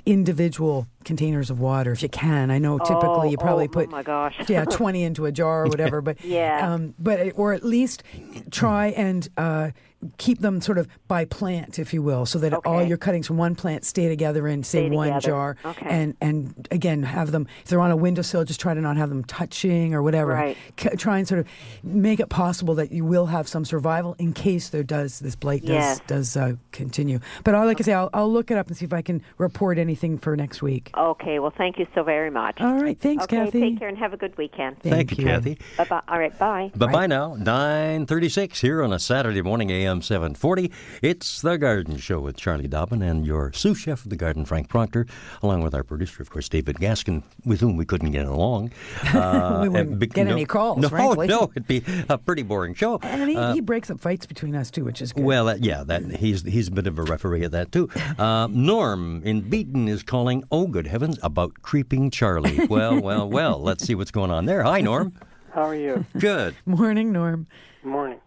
[0.05, 2.51] individual containers of water if you can.
[2.51, 4.35] I know typically Oh, you probably oh, put Oh my gosh.
[4.47, 6.73] yeah twenty into a jar or whatever, but Yeah.
[6.73, 8.03] um, but or at least
[8.51, 9.27] try and.
[9.37, 9.71] Uh,
[10.17, 13.35] Keep them sort of by plant, if you will, so that all your cuttings from
[13.37, 15.27] one plant stay together in, say, Stay one together.
[15.27, 15.57] jar.
[15.65, 15.85] Okay.
[15.89, 19.09] And and again, have them if they're on a windowsill, just try to not have
[19.09, 20.57] them touching or whatever Right.
[20.79, 21.47] c- try and sort of
[21.83, 25.61] make it possible that you will have some survival in case there does this blight
[25.61, 26.01] does Yes.
[26.07, 27.19] does uh, continue.
[27.43, 29.21] But I'll, like I say, I'll, I'll look it up and see if I can
[29.37, 30.91] report anything for next week.
[30.97, 31.39] Okay.
[31.39, 32.61] Well, thank you so very much.
[32.61, 33.37] All right, thanks, okay.
[33.45, 33.59] Kathy.
[33.61, 34.77] Take care and have a good weekend.
[34.81, 35.57] Thank, you, Kathy.
[35.77, 36.01] Bye bye.
[36.07, 36.37] All right.
[36.39, 36.71] Bye.
[36.75, 37.35] Bye bye now.
[37.35, 40.71] 936 here on a Saturday morning, AM 740.
[41.01, 44.69] It's The Garden Show with Charlie Dobbin and your sous chef of the garden, Frank
[44.69, 45.07] Proctor,
[45.41, 48.71] along with our producer, of course, David Gaskin, with whom we couldn't get along.
[49.13, 51.27] Uh, We wouldn't be- get no, any calls, No, frankly.
[51.27, 52.99] no, it'd be a pretty boring show.
[53.01, 55.23] And he, Uh, he breaks up fights between us too, which is good.
[55.25, 57.89] well, uh, yeah, that he's he's a bit of a referee at that too.
[58.19, 60.43] Uh, Norm in Beeton is calling.
[60.51, 62.65] Oh, good heavens, about creeping Charlie.
[62.67, 63.59] Well, well, well.
[63.59, 64.61] Let's see what's going on there.
[64.63, 65.13] Hi, Norm.
[65.53, 66.05] How are you?
[66.19, 66.55] Good.
[66.65, 67.47] Morning, Norm.
[67.83, 68.19] Morning.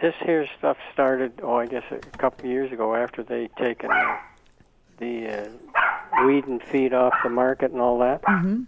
[0.00, 3.90] This here stuff started, oh, I guess a couple of years ago after they taken
[4.98, 8.22] the uh, weed and feed off the market and all that.
[8.22, 8.62] Mm-hmm.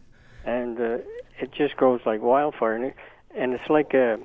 [0.44, 0.98] And uh,
[1.38, 2.74] it just grows like wildfire.
[2.74, 2.96] And, it,
[3.35, 4.18] and it's like a,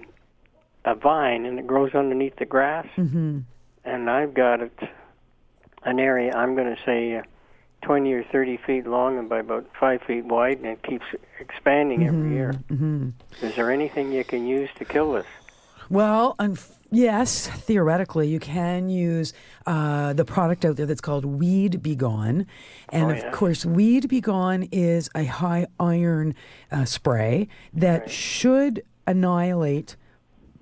[0.86, 2.88] a vine, and it grows underneath the grass.
[2.96, 3.40] Mm-hmm.
[3.84, 4.80] And I've got it,
[5.84, 7.24] an area, I'm going to say, uh,
[7.82, 11.06] 20 or 30 feet long and by about 5 feet wide, and it keeps
[11.40, 12.54] expanding every year.
[12.72, 13.10] Mm-hmm.
[13.42, 15.26] Is there anything you can use to kill this?
[15.94, 19.32] Well, unf- yes, theoretically, you can use
[19.68, 22.48] uh, the product out there that's called Weed B Gon.
[22.90, 26.34] And Oh, of course, Weed B Gon is a high iron
[26.72, 29.96] uh, spray that should annihilate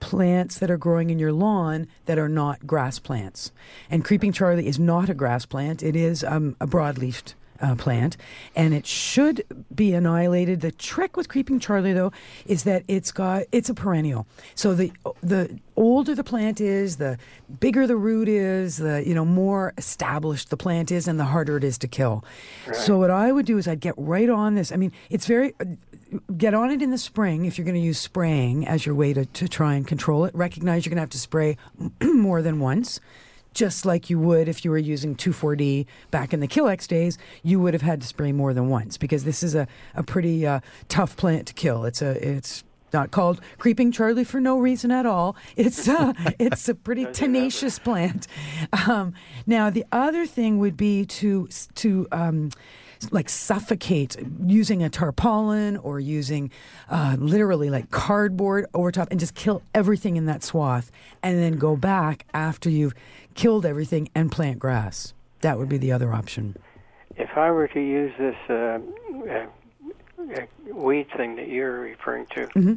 [0.02, 3.54] plants that are growing in your lawn that are not grass plants.
[3.90, 8.18] And Creeping Charlie is not a grass plant, it is um, a broadleafed uh, plant,
[8.56, 9.44] and it should
[9.74, 10.62] be annihilated.
[10.62, 12.12] The trick with creeping Charlie, though,
[12.46, 14.28] is that it's got it's a perennial.
[14.56, 17.18] So the the older the plant is, the
[17.60, 21.58] bigger the root is, the you know more established the plant is, and the harder
[21.58, 22.24] it is to kill.
[22.74, 24.72] So what I would do is I'd get right on this.
[24.72, 25.54] I mean, it's very
[26.38, 29.14] get on it in the spring if you're going to use spraying as your way
[29.14, 30.36] to, to try and control it.
[30.36, 31.58] Recognize you're going to have to spray
[32.04, 33.00] more than once.
[33.54, 37.60] Just like you would if you were using 2,4-D back in the Killex days, you
[37.60, 40.62] would have had to spray more than once because this is a, a pretty uh,
[40.88, 41.86] tough plant to kill.
[41.86, 45.36] It's a it's not called creeping Charlie for no reason at all.
[45.56, 48.28] It's uh, it's a pretty tenacious plant.
[48.88, 49.14] Um,
[49.46, 52.52] now the other thing would be to to um,
[53.10, 56.52] like suffocate using a tarpaulin or using
[56.90, 60.92] uh, literally like cardboard over top and just kill everything in that swath
[61.24, 62.94] and then go back after you've
[63.36, 65.14] killed everything and plant grass.
[65.42, 66.56] That would be the other option.
[67.18, 68.80] If I were to use this uh,
[69.30, 69.46] uh,
[70.20, 72.76] uh, weed thing that you're referring to, Mm-hmm.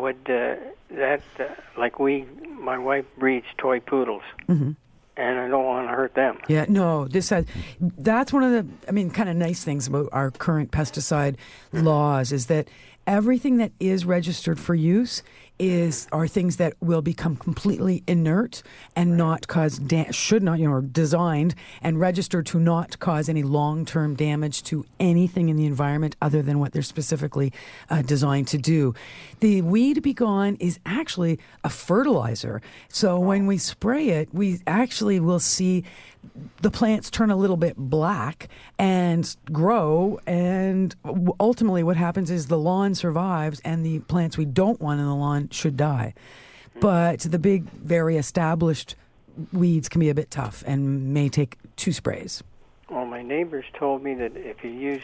[0.00, 0.56] would uh,
[0.90, 1.44] that uh,
[1.76, 2.24] like we?
[2.58, 4.72] My wife breeds toy poodles, Mm-hmm.
[5.16, 6.38] and I don't want to hurt them.
[6.48, 7.44] Yeah, no, this has,
[7.80, 11.36] that's one of the, I mean, kind of nice things about our current pesticide
[11.72, 12.68] laws is that
[13.06, 15.22] everything that is registered for use
[15.58, 18.62] is are things that will become completely inert
[18.94, 23.28] and not cause da- should not you know are designed and registered to not cause
[23.28, 27.52] any long term damage to anything in the environment other than what they're specifically
[27.90, 28.94] uh, designed to do.
[29.40, 32.60] The Weed B Gon is actually a fertilizer.
[32.88, 35.84] So when we spray it, we actually will see
[36.60, 40.94] the plants turn a little bit black and grow and
[41.40, 45.14] ultimately what happens is the lawn survives and the plants we don't want in the
[45.14, 46.14] lawn should die
[46.80, 48.94] but the big very established
[49.52, 52.42] weeds can be a bit tough and may take two sprays
[52.90, 55.02] Well, my neighbors told me that if you use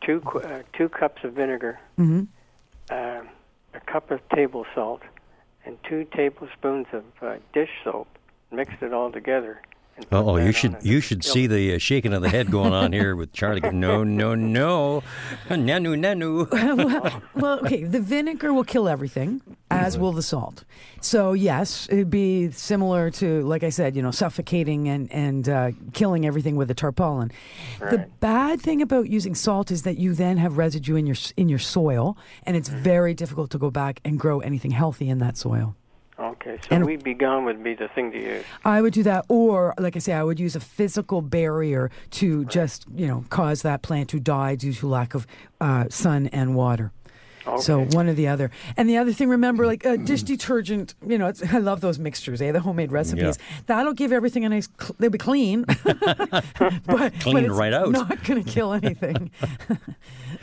[0.00, 2.26] two uh, two cups of vinegar, Mhm.
[2.90, 3.22] uh,
[3.74, 5.02] a cup of table salt,
[5.64, 8.08] and two tablespoons of uh, dish soap,
[8.50, 9.62] mixed it all together.
[9.96, 12.72] And put Oh, you should you should see the uh, shaking of the head going
[12.72, 13.60] on here with Charlie.
[13.60, 15.02] going, No, no, no,
[15.48, 16.50] nanu, nanu.
[16.76, 20.64] well, well, okay, the vinegar will kill everything, as will the salt.
[21.00, 25.70] So yes, it'd be similar to, like I said, you know, suffocating and and uh,
[25.92, 27.32] killing everything with a tarpaulin.
[27.80, 31.48] The bad thing about using salt is that you then have residue in your in
[31.48, 35.36] your soil, and it's very difficult to go back and grow anything healthy in that
[35.36, 35.74] soil.
[36.44, 38.44] Okay, so and- Weed B Gon would be the thing to use.
[38.64, 42.44] I would do that, or like I say, I would use a physical barrier to
[42.46, 45.26] just you know cause that plant to die due to lack of
[45.60, 46.90] uh, sun and water.
[47.60, 48.50] So one or the other.
[48.76, 50.94] And the other thing, remember, like uh, dish detergent.
[51.06, 52.52] You know, it's, I love those mixtures, eh?
[52.52, 53.38] The homemade recipes.
[53.66, 54.68] That'll give everything a nice.
[54.80, 56.44] Cl- they'll be clean, but,
[56.86, 57.90] but Clean it's right out.
[57.90, 59.30] Not going to kill anything.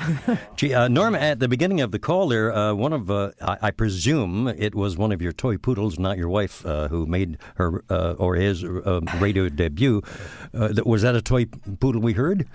[0.56, 3.58] Gee, uh, Norm, at the beginning of the call there, uh, one of, uh, I,
[3.64, 7.38] I presume it was one of your toy poodles, not your wife, uh, who made
[7.56, 10.02] her uh, or his uh, radio debut.
[10.54, 11.46] Uh, was that a toy
[11.80, 12.48] poodle we heard?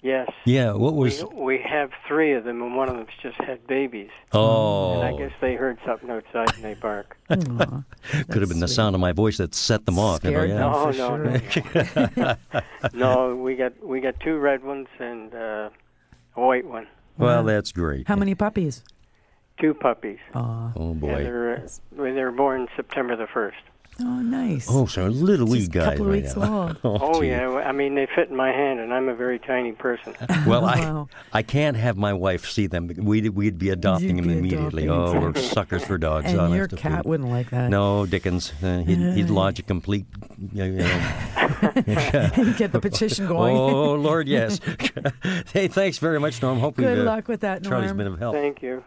[0.00, 0.30] Yes.
[0.44, 1.24] Yeah, what was.
[1.34, 4.10] We, we have three of them, and one of them's just had babies.
[4.32, 7.16] Oh, And I guess they heard something outside and they bark.
[7.30, 7.82] Aw,
[8.30, 8.76] could have been the sweet.
[8.76, 10.22] sound of my voice that set them off.
[10.22, 10.54] You know, yeah.
[10.54, 10.72] them.
[10.72, 12.36] No, for no, no.
[12.94, 15.70] no, we got we got two red ones and uh,
[16.36, 16.86] a white one.
[17.16, 18.06] Well, that's great.
[18.06, 18.84] How many puppies?
[19.60, 20.18] Two puppies.
[20.34, 20.72] Aw.
[20.76, 21.08] Oh, And boy.
[21.24, 23.56] they're, uh, they were born September the first.
[24.00, 24.68] Oh, nice.
[24.70, 25.84] Oh, so little wee Just a guys.
[25.90, 26.76] couple right weeks now.
[26.84, 27.00] old.
[27.02, 27.28] Oh, gee.
[27.28, 30.14] yeah, well, I mean they fit in my hand, and I'm a very tiny person.
[30.46, 31.08] Well, Wow.
[31.32, 32.86] I I can't have my wife see them.
[32.96, 34.84] We'd we'd be adopting You'd them be immediately.
[34.84, 36.26] adopting, Oh, we're suckers for dogs.
[36.30, 37.06] and honest your cat food.
[37.06, 37.70] wouldn't like that.
[37.70, 38.52] No, Dickens.
[38.62, 40.06] Uh, he'd, he'd lodge a complete.
[40.52, 40.84] You know,
[42.56, 43.56] Get the petition going.
[43.56, 44.60] oh Lord, yes.
[45.52, 46.60] hey, thanks very much, Norm.
[46.60, 47.72] Hope Good we've, uh, luck with that, Norm.
[47.72, 48.34] Charlie's been of help.
[48.34, 48.84] Thank you,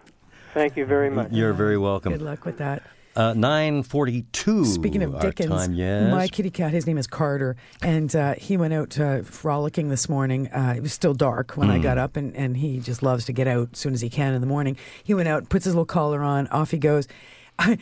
[0.54, 1.32] thank you very much.
[1.32, 2.14] You're very welcome.
[2.14, 2.84] Good luck with that.
[3.16, 4.64] Uh, Nine forty-two.
[4.66, 6.10] Speaking of Dickens, time, yes.
[6.12, 10.08] my kitty cat, his name is Carter, and uh, he went out uh, frolicking this
[10.08, 10.48] morning.
[10.48, 11.84] Uh, it was still dark when I Hmm.
[11.84, 14.34] got up, and, and he just loves to get out as soon as he can
[14.34, 14.78] in the morning.
[15.04, 17.08] He went out, puts his little collar on, off he goes.
[17.60, 17.78] I,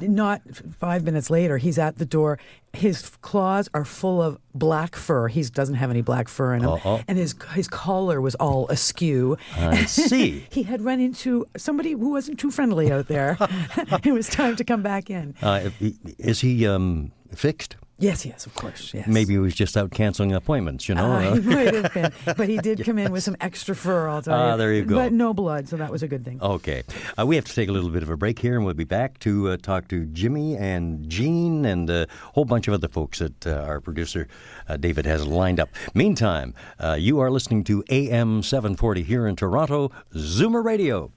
[0.00, 0.42] not
[0.78, 2.38] five minutes later, he's at the door.
[2.72, 5.28] His claws are full of black fur.
[5.28, 7.02] He doesn't have any black fur in him, Uh-oh.
[7.08, 9.38] and his his collar was all askew.
[9.56, 10.46] I see.
[10.50, 13.36] he had run into somebody who wasn't too friendly out there.
[14.04, 15.34] it was time to come back in.
[15.42, 15.70] Uh,
[16.18, 17.76] is he um, fixed?
[17.98, 18.92] Yes, yes, of course.
[18.92, 19.06] Yes.
[19.06, 20.86] Maybe he was just out canceling appointments.
[20.86, 21.12] You know.
[21.12, 24.08] Uh, uh, he might have been, but he did come in with some extra fur.
[24.08, 24.52] I'll tell you.
[24.52, 24.96] Ah, there you go.
[24.96, 26.38] But no blood, so that was a good thing.
[26.42, 26.82] Okay.
[27.18, 28.84] Uh, we have to take a little bit of a break here, and we'll be
[28.84, 33.20] back to uh, talk to Jimmy and Jean and a whole bunch of other folks
[33.20, 34.28] that uh, our producer
[34.68, 35.70] uh, David has lined up.
[35.94, 41.12] Meantime, uh, you are listening to AM 740 here in Toronto, Zoomer Radio.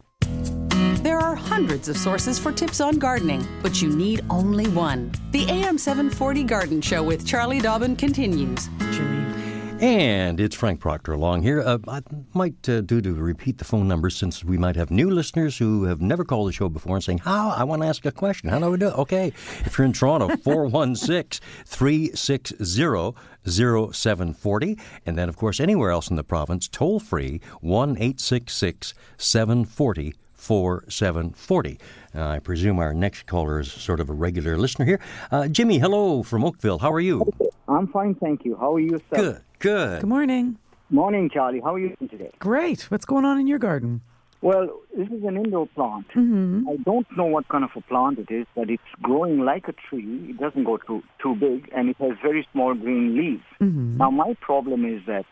[1.01, 5.13] There are hundreds of sources for tips on gardening, but you need only one.
[5.31, 8.67] The AM 740 Garden Show with Charlie Dobbin continues.
[8.91, 9.19] Jimmy.
[9.79, 11.62] And it's Frank Proctor along here.
[11.62, 12.01] Uh, I
[12.33, 15.85] might uh, do to repeat the phone number since we might have new listeners who
[15.85, 17.51] have never called the show before and saying, How?
[17.51, 18.49] I want to ask a question.
[18.49, 18.97] How do I do it?
[18.97, 19.27] Okay.
[19.63, 24.77] If you're in Toronto, 416 360 0740.
[25.05, 31.80] And then, of course, anywhere else in the province, toll free 1 866 740 4740.
[32.15, 34.99] Uh, I presume our next caller is sort of a regular listener here.
[35.32, 36.80] Uh, Jimmy, hello from Oakville.
[36.80, 37.30] How are you?
[37.67, 38.56] I'm fine, thank you.
[38.56, 39.15] How are you, sir?
[39.15, 40.02] Good, good.
[40.02, 40.58] Good morning.
[40.89, 41.60] Morning, Charlie.
[41.60, 42.32] How are you doing today?
[42.39, 42.89] Great.
[42.89, 44.02] What's going on in your garden?
[44.41, 46.08] Well, this is an indoor plant.
[46.15, 46.69] Mm-hmm.
[46.69, 49.73] I don't know what kind of a plant it is, but it's growing like a
[49.73, 50.30] tree.
[50.30, 53.43] It doesn't go too too big, and it has very small green leaves.
[53.62, 53.97] Mm-hmm.
[53.97, 55.25] Now, my problem is that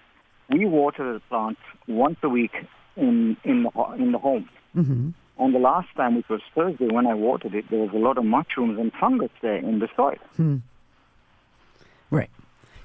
[0.49, 2.51] we water the plant once a week
[2.97, 4.49] in in the in the home.
[4.75, 5.09] Mm-hmm.
[5.39, 8.17] And the last time, which was Thursday, when I watered it, there was a lot
[8.17, 10.61] of mushrooms and fungus there in the soil.
[12.09, 12.29] Right.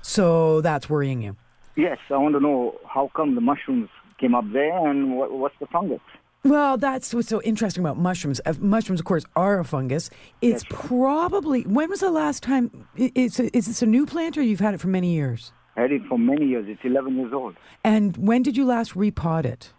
[0.02, 1.36] So that's worrying you.
[1.76, 5.54] Yes, I want to know how come the mushrooms came up there, and what, what's
[5.60, 6.00] the fungus?
[6.44, 8.40] Well, that's what's so interesting about mushrooms.
[8.44, 10.10] Uh, mushrooms, of course, are a fungus.
[10.42, 12.86] It's probably when was the last time?
[12.98, 15.52] i- It's a, is this a new plant or you've had it for many years?
[15.76, 16.66] I had it for many years.
[16.68, 17.54] It's 11 years old.
[17.84, 19.72] And when did you last repot it?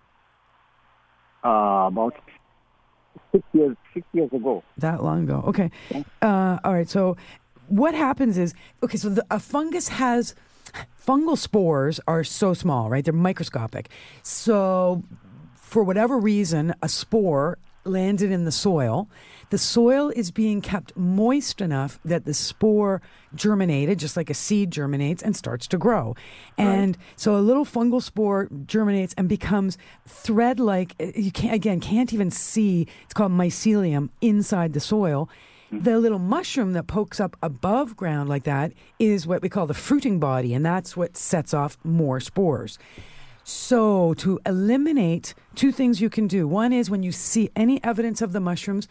[1.43, 2.15] Uh, about
[3.31, 4.63] six years, six years ago.
[4.77, 5.43] That long ago.
[5.47, 5.71] Okay.
[6.21, 6.89] Uh, all right.
[6.89, 7.17] So,
[7.67, 8.97] what happens is okay.
[8.97, 10.35] So the, a fungus has
[11.05, 13.03] fungal spores are so small, right?
[13.03, 13.89] They're microscopic.
[14.21, 15.03] So,
[15.55, 19.09] for whatever reason, a spore landed in the soil.
[19.49, 23.01] The soil is being kept moist enough that the spore
[23.36, 26.15] germinated, just like a seed germinates, and starts to grow.
[26.57, 29.77] And so a little fungal spore germinates and becomes
[30.07, 30.95] thread-like.
[30.99, 32.88] Uh, you can't again can't even see.
[33.03, 35.29] It's called mycelium inside the soil.
[35.69, 35.81] Hmm.
[35.81, 39.73] The little mushroom that pokes up above ground like that is what we call the
[39.73, 42.79] fruiting body, and that's what sets off more spores.
[43.43, 46.47] So, to eliminate two things you can do.
[46.47, 48.87] One is when you see any evidence of the mushrooms,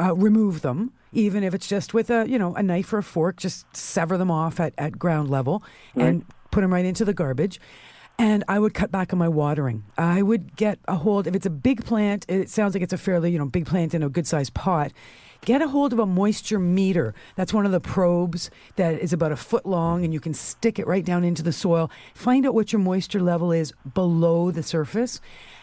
[0.00, 3.02] uh, remove them, even if it's just with a you know a knife or a
[3.02, 3.36] fork.
[3.36, 5.62] Just sever them off at, at ground level
[5.94, 7.60] and put them right into the garbage.
[8.18, 9.84] And I would cut back on my watering.
[9.96, 11.26] I would get a hold.
[11.26, 13.94] If it's a big plant, it sounds like it's a fairly you know big plant
[13.94, 14.92] in a good sized pot.
[15.44, 17.14] Get a hold of a moisture meter.
[17.34, 20.78] That's one of the probes that is about a foot long, and you can stick
[20.78, 21.90] it right down into the soil.
[22.14, 25.20] Find out what your moisture level is below the surface.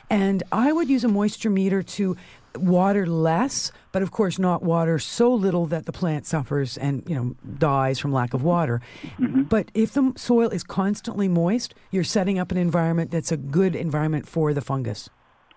[0.09, 2.17] And I would use a moisture meter to
[2.57, 7.15] water less, but of course not water so little that the plant suffers and you
[7.15, 8.81] know dies from lack of water.
[9.17, 9.43] Mm-hmm.
[9.43, 13.77] But if the soil is constantly moist, you're setting up an environment that's a good
[13.77, 15.09] environment for the fungus.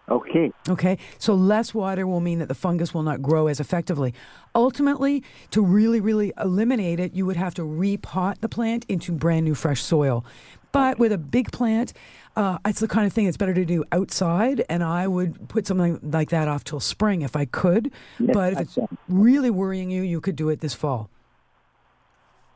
[0.08, 0.52] Okay.
[0.68, 4.12] Okay, so less water will mean that the fungus will not grow as effectively.
[4.54, 9.44] Ultimately, to really, really eliminate it, you would have to repot the plant into brand
[9.44, 10.24] new fresh soil.
[10.72, 11.92] But with a big plant,
[12.34, 15.66] uh, it's the kind of thing that's better to do outside, and I would put
[15.66, 17.92] something like that off till spring if I could.
[18.18, 18.78] Yes, but if it's
[19.08, 21.10] really worrying you, you could do it this fall.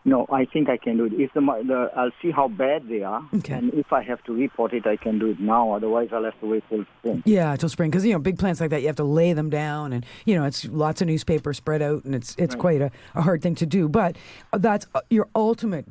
[0.06, 1.14] No, I think I can do it.
[1.14, 3.54] If the, the I'll see how bad they are, Okay.
[3.54, 5.72] and if I have to report it, I can do it now.
[5.72, 7.24] Otherwise, I'll have to wait till spring.
[7.26, 9.50] Yeah, till spring, because you know big plants like that, you have to lay them
[9.50, 12.92] down, and you know it's lots of newspaper spread out, and it's it's quite a,
[13.16, 13.88] a hard thing to do.
[13.88, 14.16] But
[14.52, 15.86] that's uh, your ultimate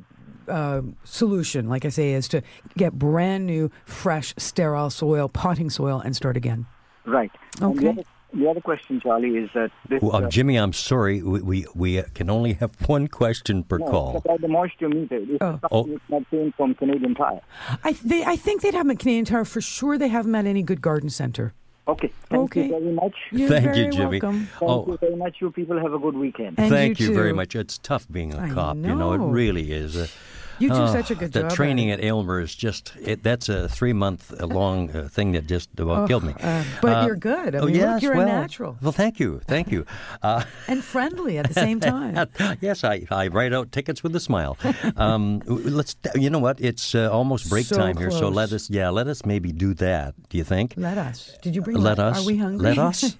[0.48, 2.40] uh, solution, like I say, is to
[2.78, 6.64] get brand new, fresh, sterile soil, potting soil, and start again.
[7.04, 7.30] Right.
[7.60, 8.02] Okay.
[8.36, 10.02] The other, question, Charlie, is that this.
[10.02, 11.22] Well, uh, Jimmy, I'm sorry.
[11.22, 14.16] We, we, we can only have one question per no, call.
[14.18, 15.16] about the moisture meter.
[15.16, 15.58] It's Oh.
[15.70, 15.82] Oh.
[15.84, 17.40] something it's not came from Canadian Tire.
[17.82, 19.96] I they, I think they'd have them at Canadian Tire for sure.
[19.96, 21.54] They have them at any good garden center.
[21.88, 22.10] Okay.
[22.28, 22.64] Thank Okay.
[22.66, 23.14] you very much.
[23.30, 24.20] You're Thank very you, Jimmy.
[24.20, 24.46] welcome.
[24.58, 24.86] Thank Oh.
[24.88, 25.36] you very much.
[25.40, 26.58] You people have a good weekend.
[26.58, 27.54] And Thank you you, very much.
[27.54, 28.76] It's tough being a I cop.
[28.76, 29.96] You know, it really is.
[29.96, 30.06] Uh,
[30.58, 31.52] You do oh, such a good the job.
[31.52, 35.46] at training at Aylmer is just it, that's a three month long uh, thing that
[35.46, 36.34] just about killed me.
[36.40, 37.54] uh, but Uh, you're good.
[37.54, 39.84] I oh, yes, look, you're well, a natural Well, thank you, thank you.
[40.22, 42.28] Uh, and friendly at the same time.
[42.60, 44.56] yes, I, I write out tickets with a smile.
[44.96, 45.96] Um, let's.
[46.14, 46.60] You know what?
[46.60, 48.70] It's uh, almost break So time here, so let us.
[48.70, 50.14] Yeah, let us maybe do that.
[50.28, 50.74] Do you think?
[50.76, 51.36] Let us.
[51.42, 51.76] Did you bring?
[51.76, 52.22] Let us.
[52.22, 52.74] Are we hungry?
[52.74, 53.16] Let us.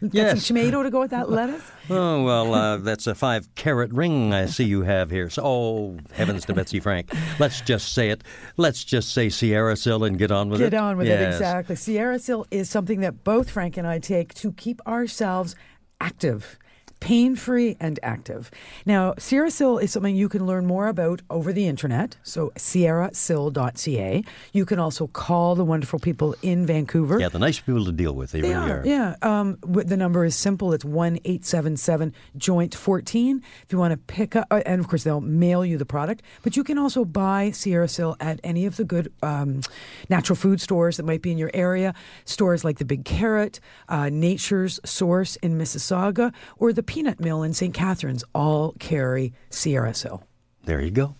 [0.00, 0.46] Yes.
[0.46, 1.62] tomato to go with that lettuce.
[1.90, 5.30] Oh well, uh, that's a five carat ring I see you have here.
[5.30, 7.12] So, oh heavens to Betsy Frank.
[7.38, 8.22] Let's just say it.
[8.56, 10.70] Let's just say SierraSil and get on with it.
[10.70, 11.76] Get on with it, exactly.
[11.76, 15.54] SierraSil is something that both Frank and I take to keep ourselves
[16.00, 16.58] active.
[17.02, 18.48] Pain free and active.
[18.86, 22.16] Now, SierraSil is something you can learn more about over the internet.
[22.22, 24.24] So, sierrasil.ca.
[24.52, 27.18] You can also call the wonderful people in Vancouver.
[27.18, 28.30] Yeah, the nice people to deal with.
[28.30, 28.86] They, They really are, are.
[28.86, 29.16] yeah.
[29.22, 30.72] Um, the number is simple.
[30.72, 33.42] It's one eight seven seven joint fourteen.
[33.64, 36.22] If you want to pick up, uh, and of course they'll mail you the product.
[36.42, 39.60] But you can also buy SierraSil at any of the good um,
[40.08, 41.94] natural food stores that might be in your area.
[42.26, 47.54] Stores like the Big Carrot, uh, Nature's Source in Mississauga, or the Peanut Mill in
[47.54, 47.72] St.
[47.72, 48.22] Catharines.
[48.34, 50.24] All carry SierraSil.
[50.66, 51.14] There you go.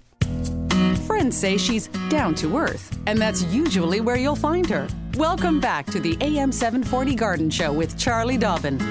[1.07, 4.87] Friends say she's down to earth, and that's usually where you'll find her.
[5.15, 8.83] Welcome back to the AM 740 Garden Show with Charlie Dobbin.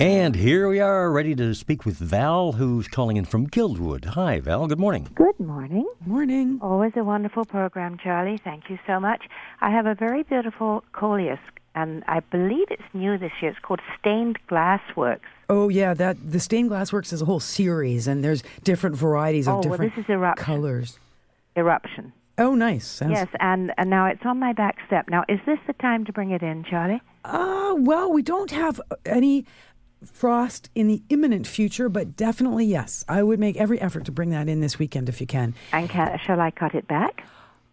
[0.00, 4.06] And here we are, ready to speak with Val, who's calling in from Guildwood.
[4.06, 4.66] Hi, Val.
[4.66, 5.08] Good morning.
[5.14, 5.86] Good morning.
[6.06, 6.58] Morning.
[6.62, 8.38] Always a wonderful program, Charlie.
[8.42, 9.24] Thank you so much.
[9.60, 11.40] I have a very beautiful coleus,
[11.74, 13.50] and I believe it's new this year.
[13.50, 15.28] It's called Stained Glass Works.
[15.48, 19.48] Oh yeah, that the stained glass works is a whole series, and there's different varieties
[19.48, 20.44] of Oh, well, this is eruption.
[20.44, 20.98] colors.
[21.56, 22.12] Eruption.
[22.36, 22.86] Oh, nice.
[22.86, 25.08] Sounds Yes, and, and now it's on my back step.
[25.08, 27.00] Now, is this the time to bring it in, Charlie?
[27.24, 29.44] Uh, well, we don't have any
[30.04, 33.04] frost in the imminent future, but definitely yes.
[33.08, 35.54] I would make every effort to bring that in this weekend if you can.
[35.72, 37.24] And can, shall I cut it back?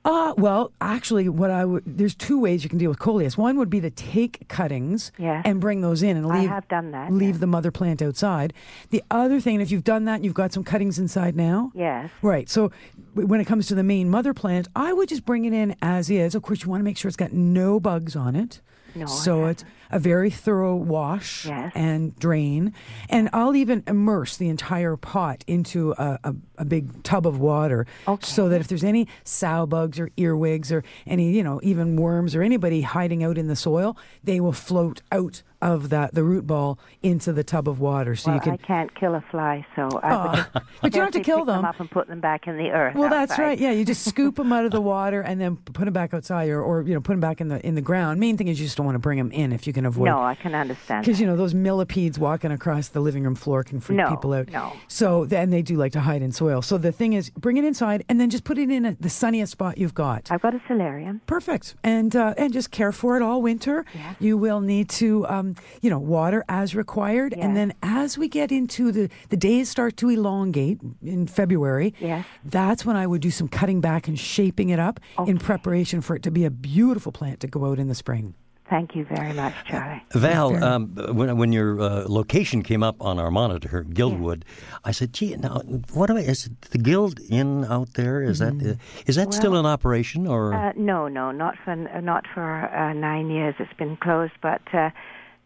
[0.06, 3.38] Uh, well, actually, what I would there's two ways you can deal with coleus.
[3.38, 5.42] One would be to take cuttings Yes.
[5.46, 7.40] and bring those in and I leave have done that, leave yes.
[7.40, 8.54] the mother plant outside.
[8.92, 11.72] The other thing, if you've done that, and you've got some cuttings inside now.
[11.74, 12.12] Yes.
[12.22, 12.48] Right.
[12.48, 12.72] So
[13.16, 16.10] when it comes to the main mother plant, I would just bring it in as
[16.12, 16.36] is.
[16.36, 18.62] Of course, you want to make sure it's got no bugs on it.
[18.94, 21.72] No, I So it's a very thorough wash Yes.
[21.76, 22.74] and drain.
[23.10, 27.86] And I'll even immerse the entire pot into a, a, a big tub of water
[28.08, 28.26] Okay.
[28.26, 32.36] so that if there's any sow bugs or earwigs or any, you know, even worms
[32.36, 36.46] or anybody hiding out in the soil, they will float out of that the root
[36.46, 38.16] ball into the tub of water.
[38.16, 40.90] So well, you can I can't kill a fly, so I would ah, but you
[40.92, 41.66] don't have to kill them them.
[41.66, 42.96] up and put them back in the earth.
[42.96, 43.58] Well, that's right.
[43.58, 46.50] Yeah, you just scoop them out of the water and then put them back outside,
[46.50, 48.20] or, or you know, put them back in the in the ground.
[48.20, 50.06] Main thing is you just don't want to bring them in if you can avoid.
[50.06, 51.06] No, I can understand.
[51.06, 54.34] Because you know those millipedes walking across the living room floor can freak No, people
[54.34, 54.50] out.
[54.50, 54.74] no.
[54.88, 56.64] So then they do like to hide in soil.
[56.64, 59.10] So the thing is, bring it inside and then just put it in a, the
[59.10, 60.32] sunniest spot you've got.
[60.32, 61.22] I've got a solarium.
[61.28, 61.76] Perfect.
[61.84, 63.86] And uh, and just care for it all winter.
[63.94, 64.16] Yes.
[64.20, 67.34] You will need to, um, you know, water as required.
[67.34, 71.94] And then as we get into the the days start to elongate in February.
[72.00, 72.26] Yes.
[72.44, 76.16] That's when I would do some cutting back and shaping it up in preparation for
[76.16, 78.34] it to be a beautiful plant to go out in the spring.
[78.68, 80.02] Thank you very much, Charlie.
[80.14, 84.44] Val, um, when, when your uh, location came up on our monitor, Guildwood,
[84.84, 85.62] I said, "Gee, now
[85.94, 86.22] what do I?
[86.22, 88.24] Is the Guild Inn out there?
[88.24, 88.74] Is that uh,
[89.06, 93.30] is that still in operation or?" Uh, no, no, not for not for uh, nine
[93.30, 93.54] years.
[93.60, 94.90] It's been closed, but uh,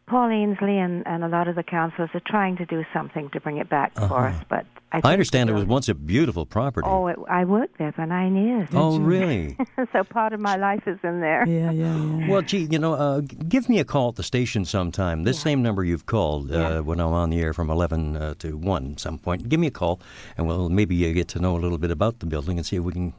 [0.07, 3.41] Paul Ainslie and, and a lot of the councillors are trying to do something to
[3.41, 4.43] bring it back for us.
[4.49, 6.87] But I, I think understand it was once a beautiful property.
[6.89, 8.67] Oh, it, I worked there for nine years.
[8.73, 9.55] Oh, really?
[9.93, 11.45] so part of my life is in there.
[11.47, 12.27] Yeah, yeah, yeah.
[12.27, 15.23] Well, gee, you know, uh, give me a call at the station sometime.
[15.25, 16.79] This same number you've called uh, Yeah.
[16.79, 19.47] when I'm on the air from 11 uh, to 1 some point.
[19.47, 20.01] Give me a call,
[20.37, 22.77] and we'll maybe uh, get to know a little bit about the building and see
[22.77, 23.13] if we can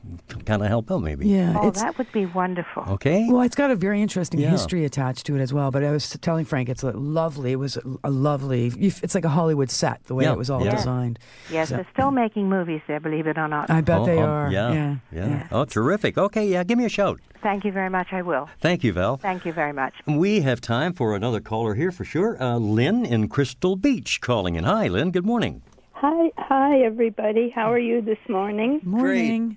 [0.46, 1.28] kind of help out, maybe.
[1.28, 1.56] Yeah.
[1.60, 2.82] Oh, it's, that would be wonderful.
[2.88, 3.26] Okay?
[3.30, 4.50] Well, it's got a very interesting Yeah.
[4.50, 5.70] history attached to it as well.
[5.70, 7.52] But I was telling Frank, it's a lovely.
[7.52, 8.72] It was a, a lovely.
[8.76, 11.18] It's like a Hollywood set, the way Yeah, it was all designed.
[11.50, 11.59] yeah.
[11.61, 11.68] Designed.
[11.68, 13.70] Yes, So- they're still making movies there, believe it or not.
[13.70, 14.50] I bet Oh, they oh, are.
[14.50, 15.46] Yeah, yeah, yeah.
[15.52, 16.16] Oh, terrific.
[16.18, 17.20] Okay, yeah, give me a shout.
[17.42, 18.08] Thank you very much.
[18.12, 18.48] I will.
[18.58, 19.16] Thank you, Val.
[19.16, 19.94] Thank you very much.
[20.06, 22.36] We have time for another caller here for sure.
[22.42, 24.64] Uh, Lynn in Crystal Beach calling in.
[24.64, 25.11] Hi, Lynn.
[25.11, 25.62] Good morning.
[25.92, 27.50] Hi, hi, everybody.
[27.50, 28.80] How are you this morning?
[28.84, 29.56] Morning.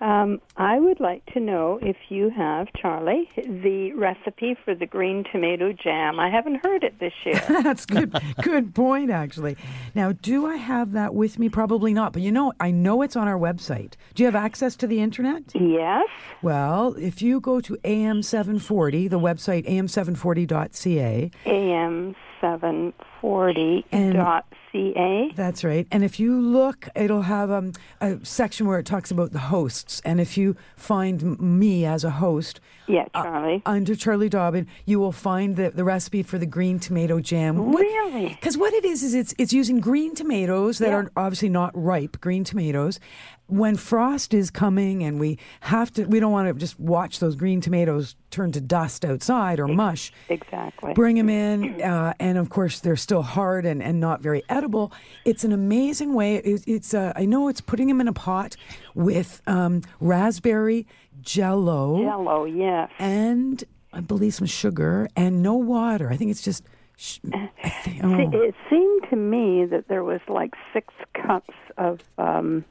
[0.00, 5.22] Um, I would like to know if you have, Charlie, the recipe for the green
[5.30, 6.18] tomato jam.
[6.18, 7.42] I haven't heard it this year.
[7.62, 8.18] That's good.
[8.40, 9.58] good point, actually.
[9.94, 11.50] Now, do I have that with me?
[11.50, 12.14] Probably not.
[12.14, 13.94] But you know, I know it's on our website.
[14.14, 15.42] Do you have access to the internet?
[15.54, 16.08] yes.
[16.42, 24.46] Well, if you go to AM740, the website am740.ca, AM seven forty dot.
[25.34, 25.86] That's right.
[25.90, 30.00] And if you look, it'll have um, a section where it talks about the hosts.
[30.04, 30.45] And if you
[30.76, 33.62] find me as a host, Yeah, Charlie.
[33.66, 37.74] uh, under Charlie Dobbin, you will find the, the recipe for the green tomato jam.
[37.74, 38.28] Really?
[38.28, 40.96] Because what it is is it's it's using green tomatoes that Yeah.
[40.96, 43.00] are obviously not ripe green tomatoes.
[43.48, 47.36] When frost is coming and we have to, we don't want to just watch those
[47.36, 50.12] green tomatoes turn to dust outside or mush.
[50.28, 50.94] Exactly.
[50.94, 54.92] Bring them in, uh, and of course they're still hard and, and not very edible.
[55.24, 56.36] It's an amazing way.
[56.36, 58.56] It, it's uh, I know it's putting them in a pot
[58.94, 60.86] with um, raspberry
[61.20, 62.90] jello Jello, yes.
[62.98, 66.10] and I believe some sugar and no water.
[66.10, 66.64] I think it's just.
[67.32, 68.30] I think, oh.
[68.32, 72.64] It seemed to me that there was like six cups of um,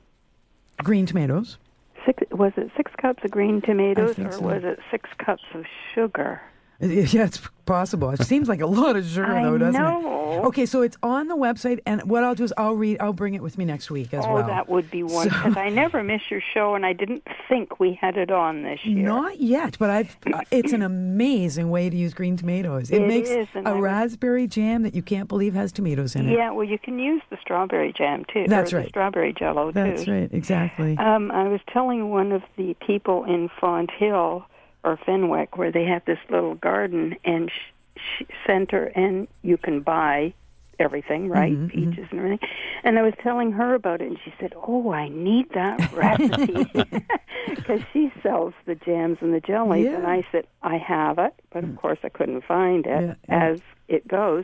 [0.84, 1.57] green tomatoes.
[2.05, 2.23] six.
[2.32, 4.41] Was it six cups of green tomatoes, or so.
[4.41, 6.41] was it six cups of sugar?
[6.86, 8.09] Yeah, it's possible.
[8.11, 10.41] It seems like a lot of sugar, I though, doesn't know.
[10.43, 10.45] it?
[10.47, 12.97] Okay, so it's on the website, and what I'll do is I'll read.
[12.99, 14.43] I'll bring it with me next week as oh, well.
[14.43, 15.49] Oh, that would be wonderful.
[15.49, 18.84] Because I never miss your show, and I didn't think we had it on this
[18.84, 19.05] year.
[19.05, 20.17] Not yet, but I've.
[20.32, 22.91] Uh, it's an amazing way to use green tomatoes.
[22.91, 26.28] It, It makes is, a I raspberry jam that you can't believe has tomatoes in
[26.28, 26.34] it.
[26.34, 28.45] Yeah, well, you can use the strawberry jam too.
[28.47, 28.84] That's right.
[28.86, 30.11] The strawberry jello That's too.
[30.11, 30.97] right, exactly.
[30.97, 34.45] Um, I was telling one of the people in Fonthill
[34.86, 39.81] or Fenwick where they have this little garden and sh- sh- center, and you can
[39.81, 40.33] buy
[40.79, 41.53] everything, right?
[41.53, 42.49] Mm-hmm, Peaches and everything.
[42.83, 46.65] And I was telling her about it, and she said, "Oh, I need that recipe
[47.49, 51.63] because she sells the jams and the jellies." And I said, "I have it, but
[51.63, 53.43] of course I couldn't find it Yeah, yeah.
[53.51, 54.43] as it goes."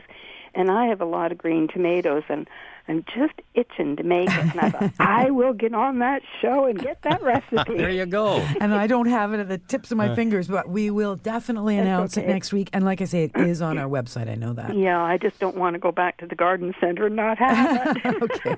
[0.54, 2.48] And I have a lot of green tomatoes, and
[2.88, 4.34] I'm just itching to make it.
[4.34, 7.76] And I thought, I will get on that show and get that recipe.
[7.76, 8.38] there you go.
[8.60, 11.76] and I don't have it at the tips of my fingers, but we will definitely
[11.76, 12.70] That's announce it next week.
[12.72, 14.28] And like I say, it is on our website.
[14.28, 14.76] I know that.
[14.76, 17.96] Yeah, I just don't want to go back to the garden center and not have
[17.96, 18.22] it.
[18.22, 18.56] okay.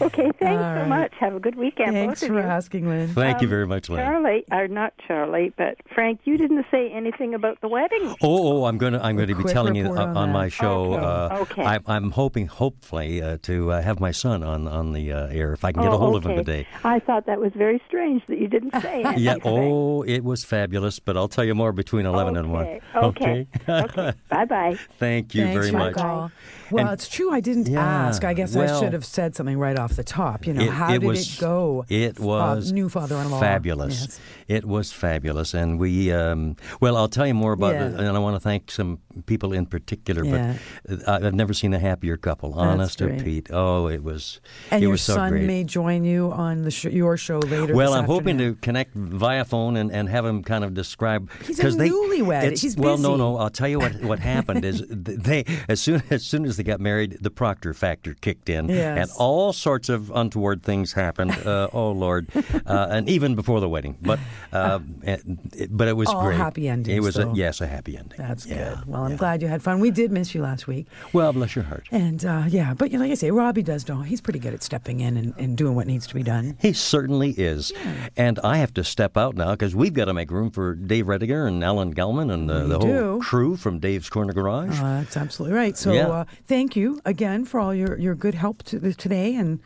[0.00, 0.88] okay, thanks All so right.
[0.88, 1.12] much.
[1.18, 2.46] Have a good weekend, Thanks both of for you.
[2.46, 3.08] asking, Lynn.
[3.08, 4.04] Thank you Um, very much, Lynn.
[4.04, 8.14] Charlie, or not Charlie, but Frank, you didn't say anything about the wedding.
[8.22, 10.48] Oh, oh, I'm going to I'm going to be telling you on, on on my
[10.48, 10.94] show.
[10.94, 11.04] Okay.
[11.04, 11.62] Uh, Okay.
[11.64, 15.54] I, I'm hoping, hopefully, uh, to uh, have my son on on the uh, air
[15.54, 16.24] if I can get oh, a hold okay.
[16.24, 16.66] of him today.
[16.84, 19.24] I thought that was very strange that you didn't say anything.
[19.24, 19.36] Yeah.
[19.42, 20.98] Oh, it was fabulous.
[20.98, 22.66] But I'll tell you more between eleven and one.
[22.66, 22.80] Okay.
[22.94, 23.46] Okay.
[23.68, 24.12] okay.
[24.28, 24.78] Bye bye.
[24.98, 25.94] Thank you Thanks very much.
[25.94, 26.30] call.
[26.70, 27.30] Well, And- it's true.
[27.30, 28.24] I didn't Yeah, ask.
[28.24, 30.46] I guess I should have said something right off the top.
[30.46, 31.84] You know, It- how it did was- it go?
[31.88, 33.40] It Uh, was new father-in-law.
[33.40, 34.00] Fabulous.
[34.00, 34.20] Yes.
[34.48, 36.10] It was fabulous, and we.
[36.10, 37.88] Um, well, I'll tell you more about Yeah.
[37.88, 40.24] it, and I want to thank some people in particular.
[40.24, 40.54] Yeah.
[40.88, 42.54] But uh, I've never seen a happier couple.
[42.54, 43.24] Honest to great.
[43.24, 43.48] Pete.
[43.52, 44.40] Oh, it was.
[44.70, 45.44] And it your was so son great.
[45.46, 47.74] may join you on the sh- your show later.
[47.74, 51.28] Well, I'm hoping to connect via phone and, and have him kind of describe.
[51.46, 52.58] He's a 'cause they, newlywed.
[52.58, 53.36] He's well, no, no.
[53.36, 56.80] I'll tell you what what happened is they as soon as soon as they got
[56.80, 58.98] married, the Proctor factor kicked in, Yes.
[58.98, 61.34] and all sorts of untoward things happened.
[61.48, 62.28] Uh, oh Lord,
[62.66, 64.18] uh, and even before the wedding, but
[64.52, 65.22] uh, it-
[65.70, 66.36] but it was All great.
[66.36, 66.94] happy ending.
[66.94, 68.18] It was a, yes, a happy ending.
[68.18, 68.86] That's Yeah, good.
[68.86, 69.16] Well, I'm yeah.
[69.16, 69.80] glad you had fun.
[69.80, 70.86] We did miss you last week.
[71.12, 71.86] Well, bless your heart.
[71.90, 74.02] And uh, yeah, but you know, like I say, Robbie does know.
[74.02, 76.56] He's pretty good at stepping in and, and doing what needs to be done.
[76.60, 77.72] He certainly is.
[78.16, 81.06] And I have to step out now because we've got to make room for Dave
[81.06, 84.78] Rediger and Alan Gelman and the, the whole crew from Dave's Corner Garage.
[84.80, 85.76] Uh, that's absolutely right.
[85.76, 86.24] So Yeah.
[86.48, 89.60] Thank you again for all your, your good help to the, today and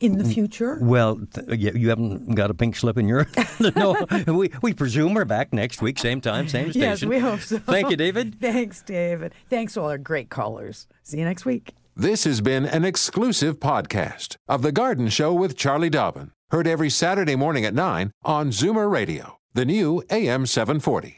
[0.00, 0.22] in Mm.
[0.22, 0.78] the future.
[0.80, 3.26] Well, th- you, you haven't got a pink slip in your.
[3.76, 3.96] no,
[4.28, 6.80] we, we presume we're back next week, same time, same station.
[6.80, 7.58] Yes, we hope so.
[7.58, 8.36] Thank you, David.
[8.40, 9.34] Thanks, David.
[9.50, 10.86] Thanks to all our great callers.
[11.02, 11.74] See you next week.
[11.96, 16.30] This has been an exclusive podcast of The Garden Show with Charlie Dobbin.
[16.52, 21.17] Heard every Saturday morning at 9 on Zoomer Radio, the new AM 740.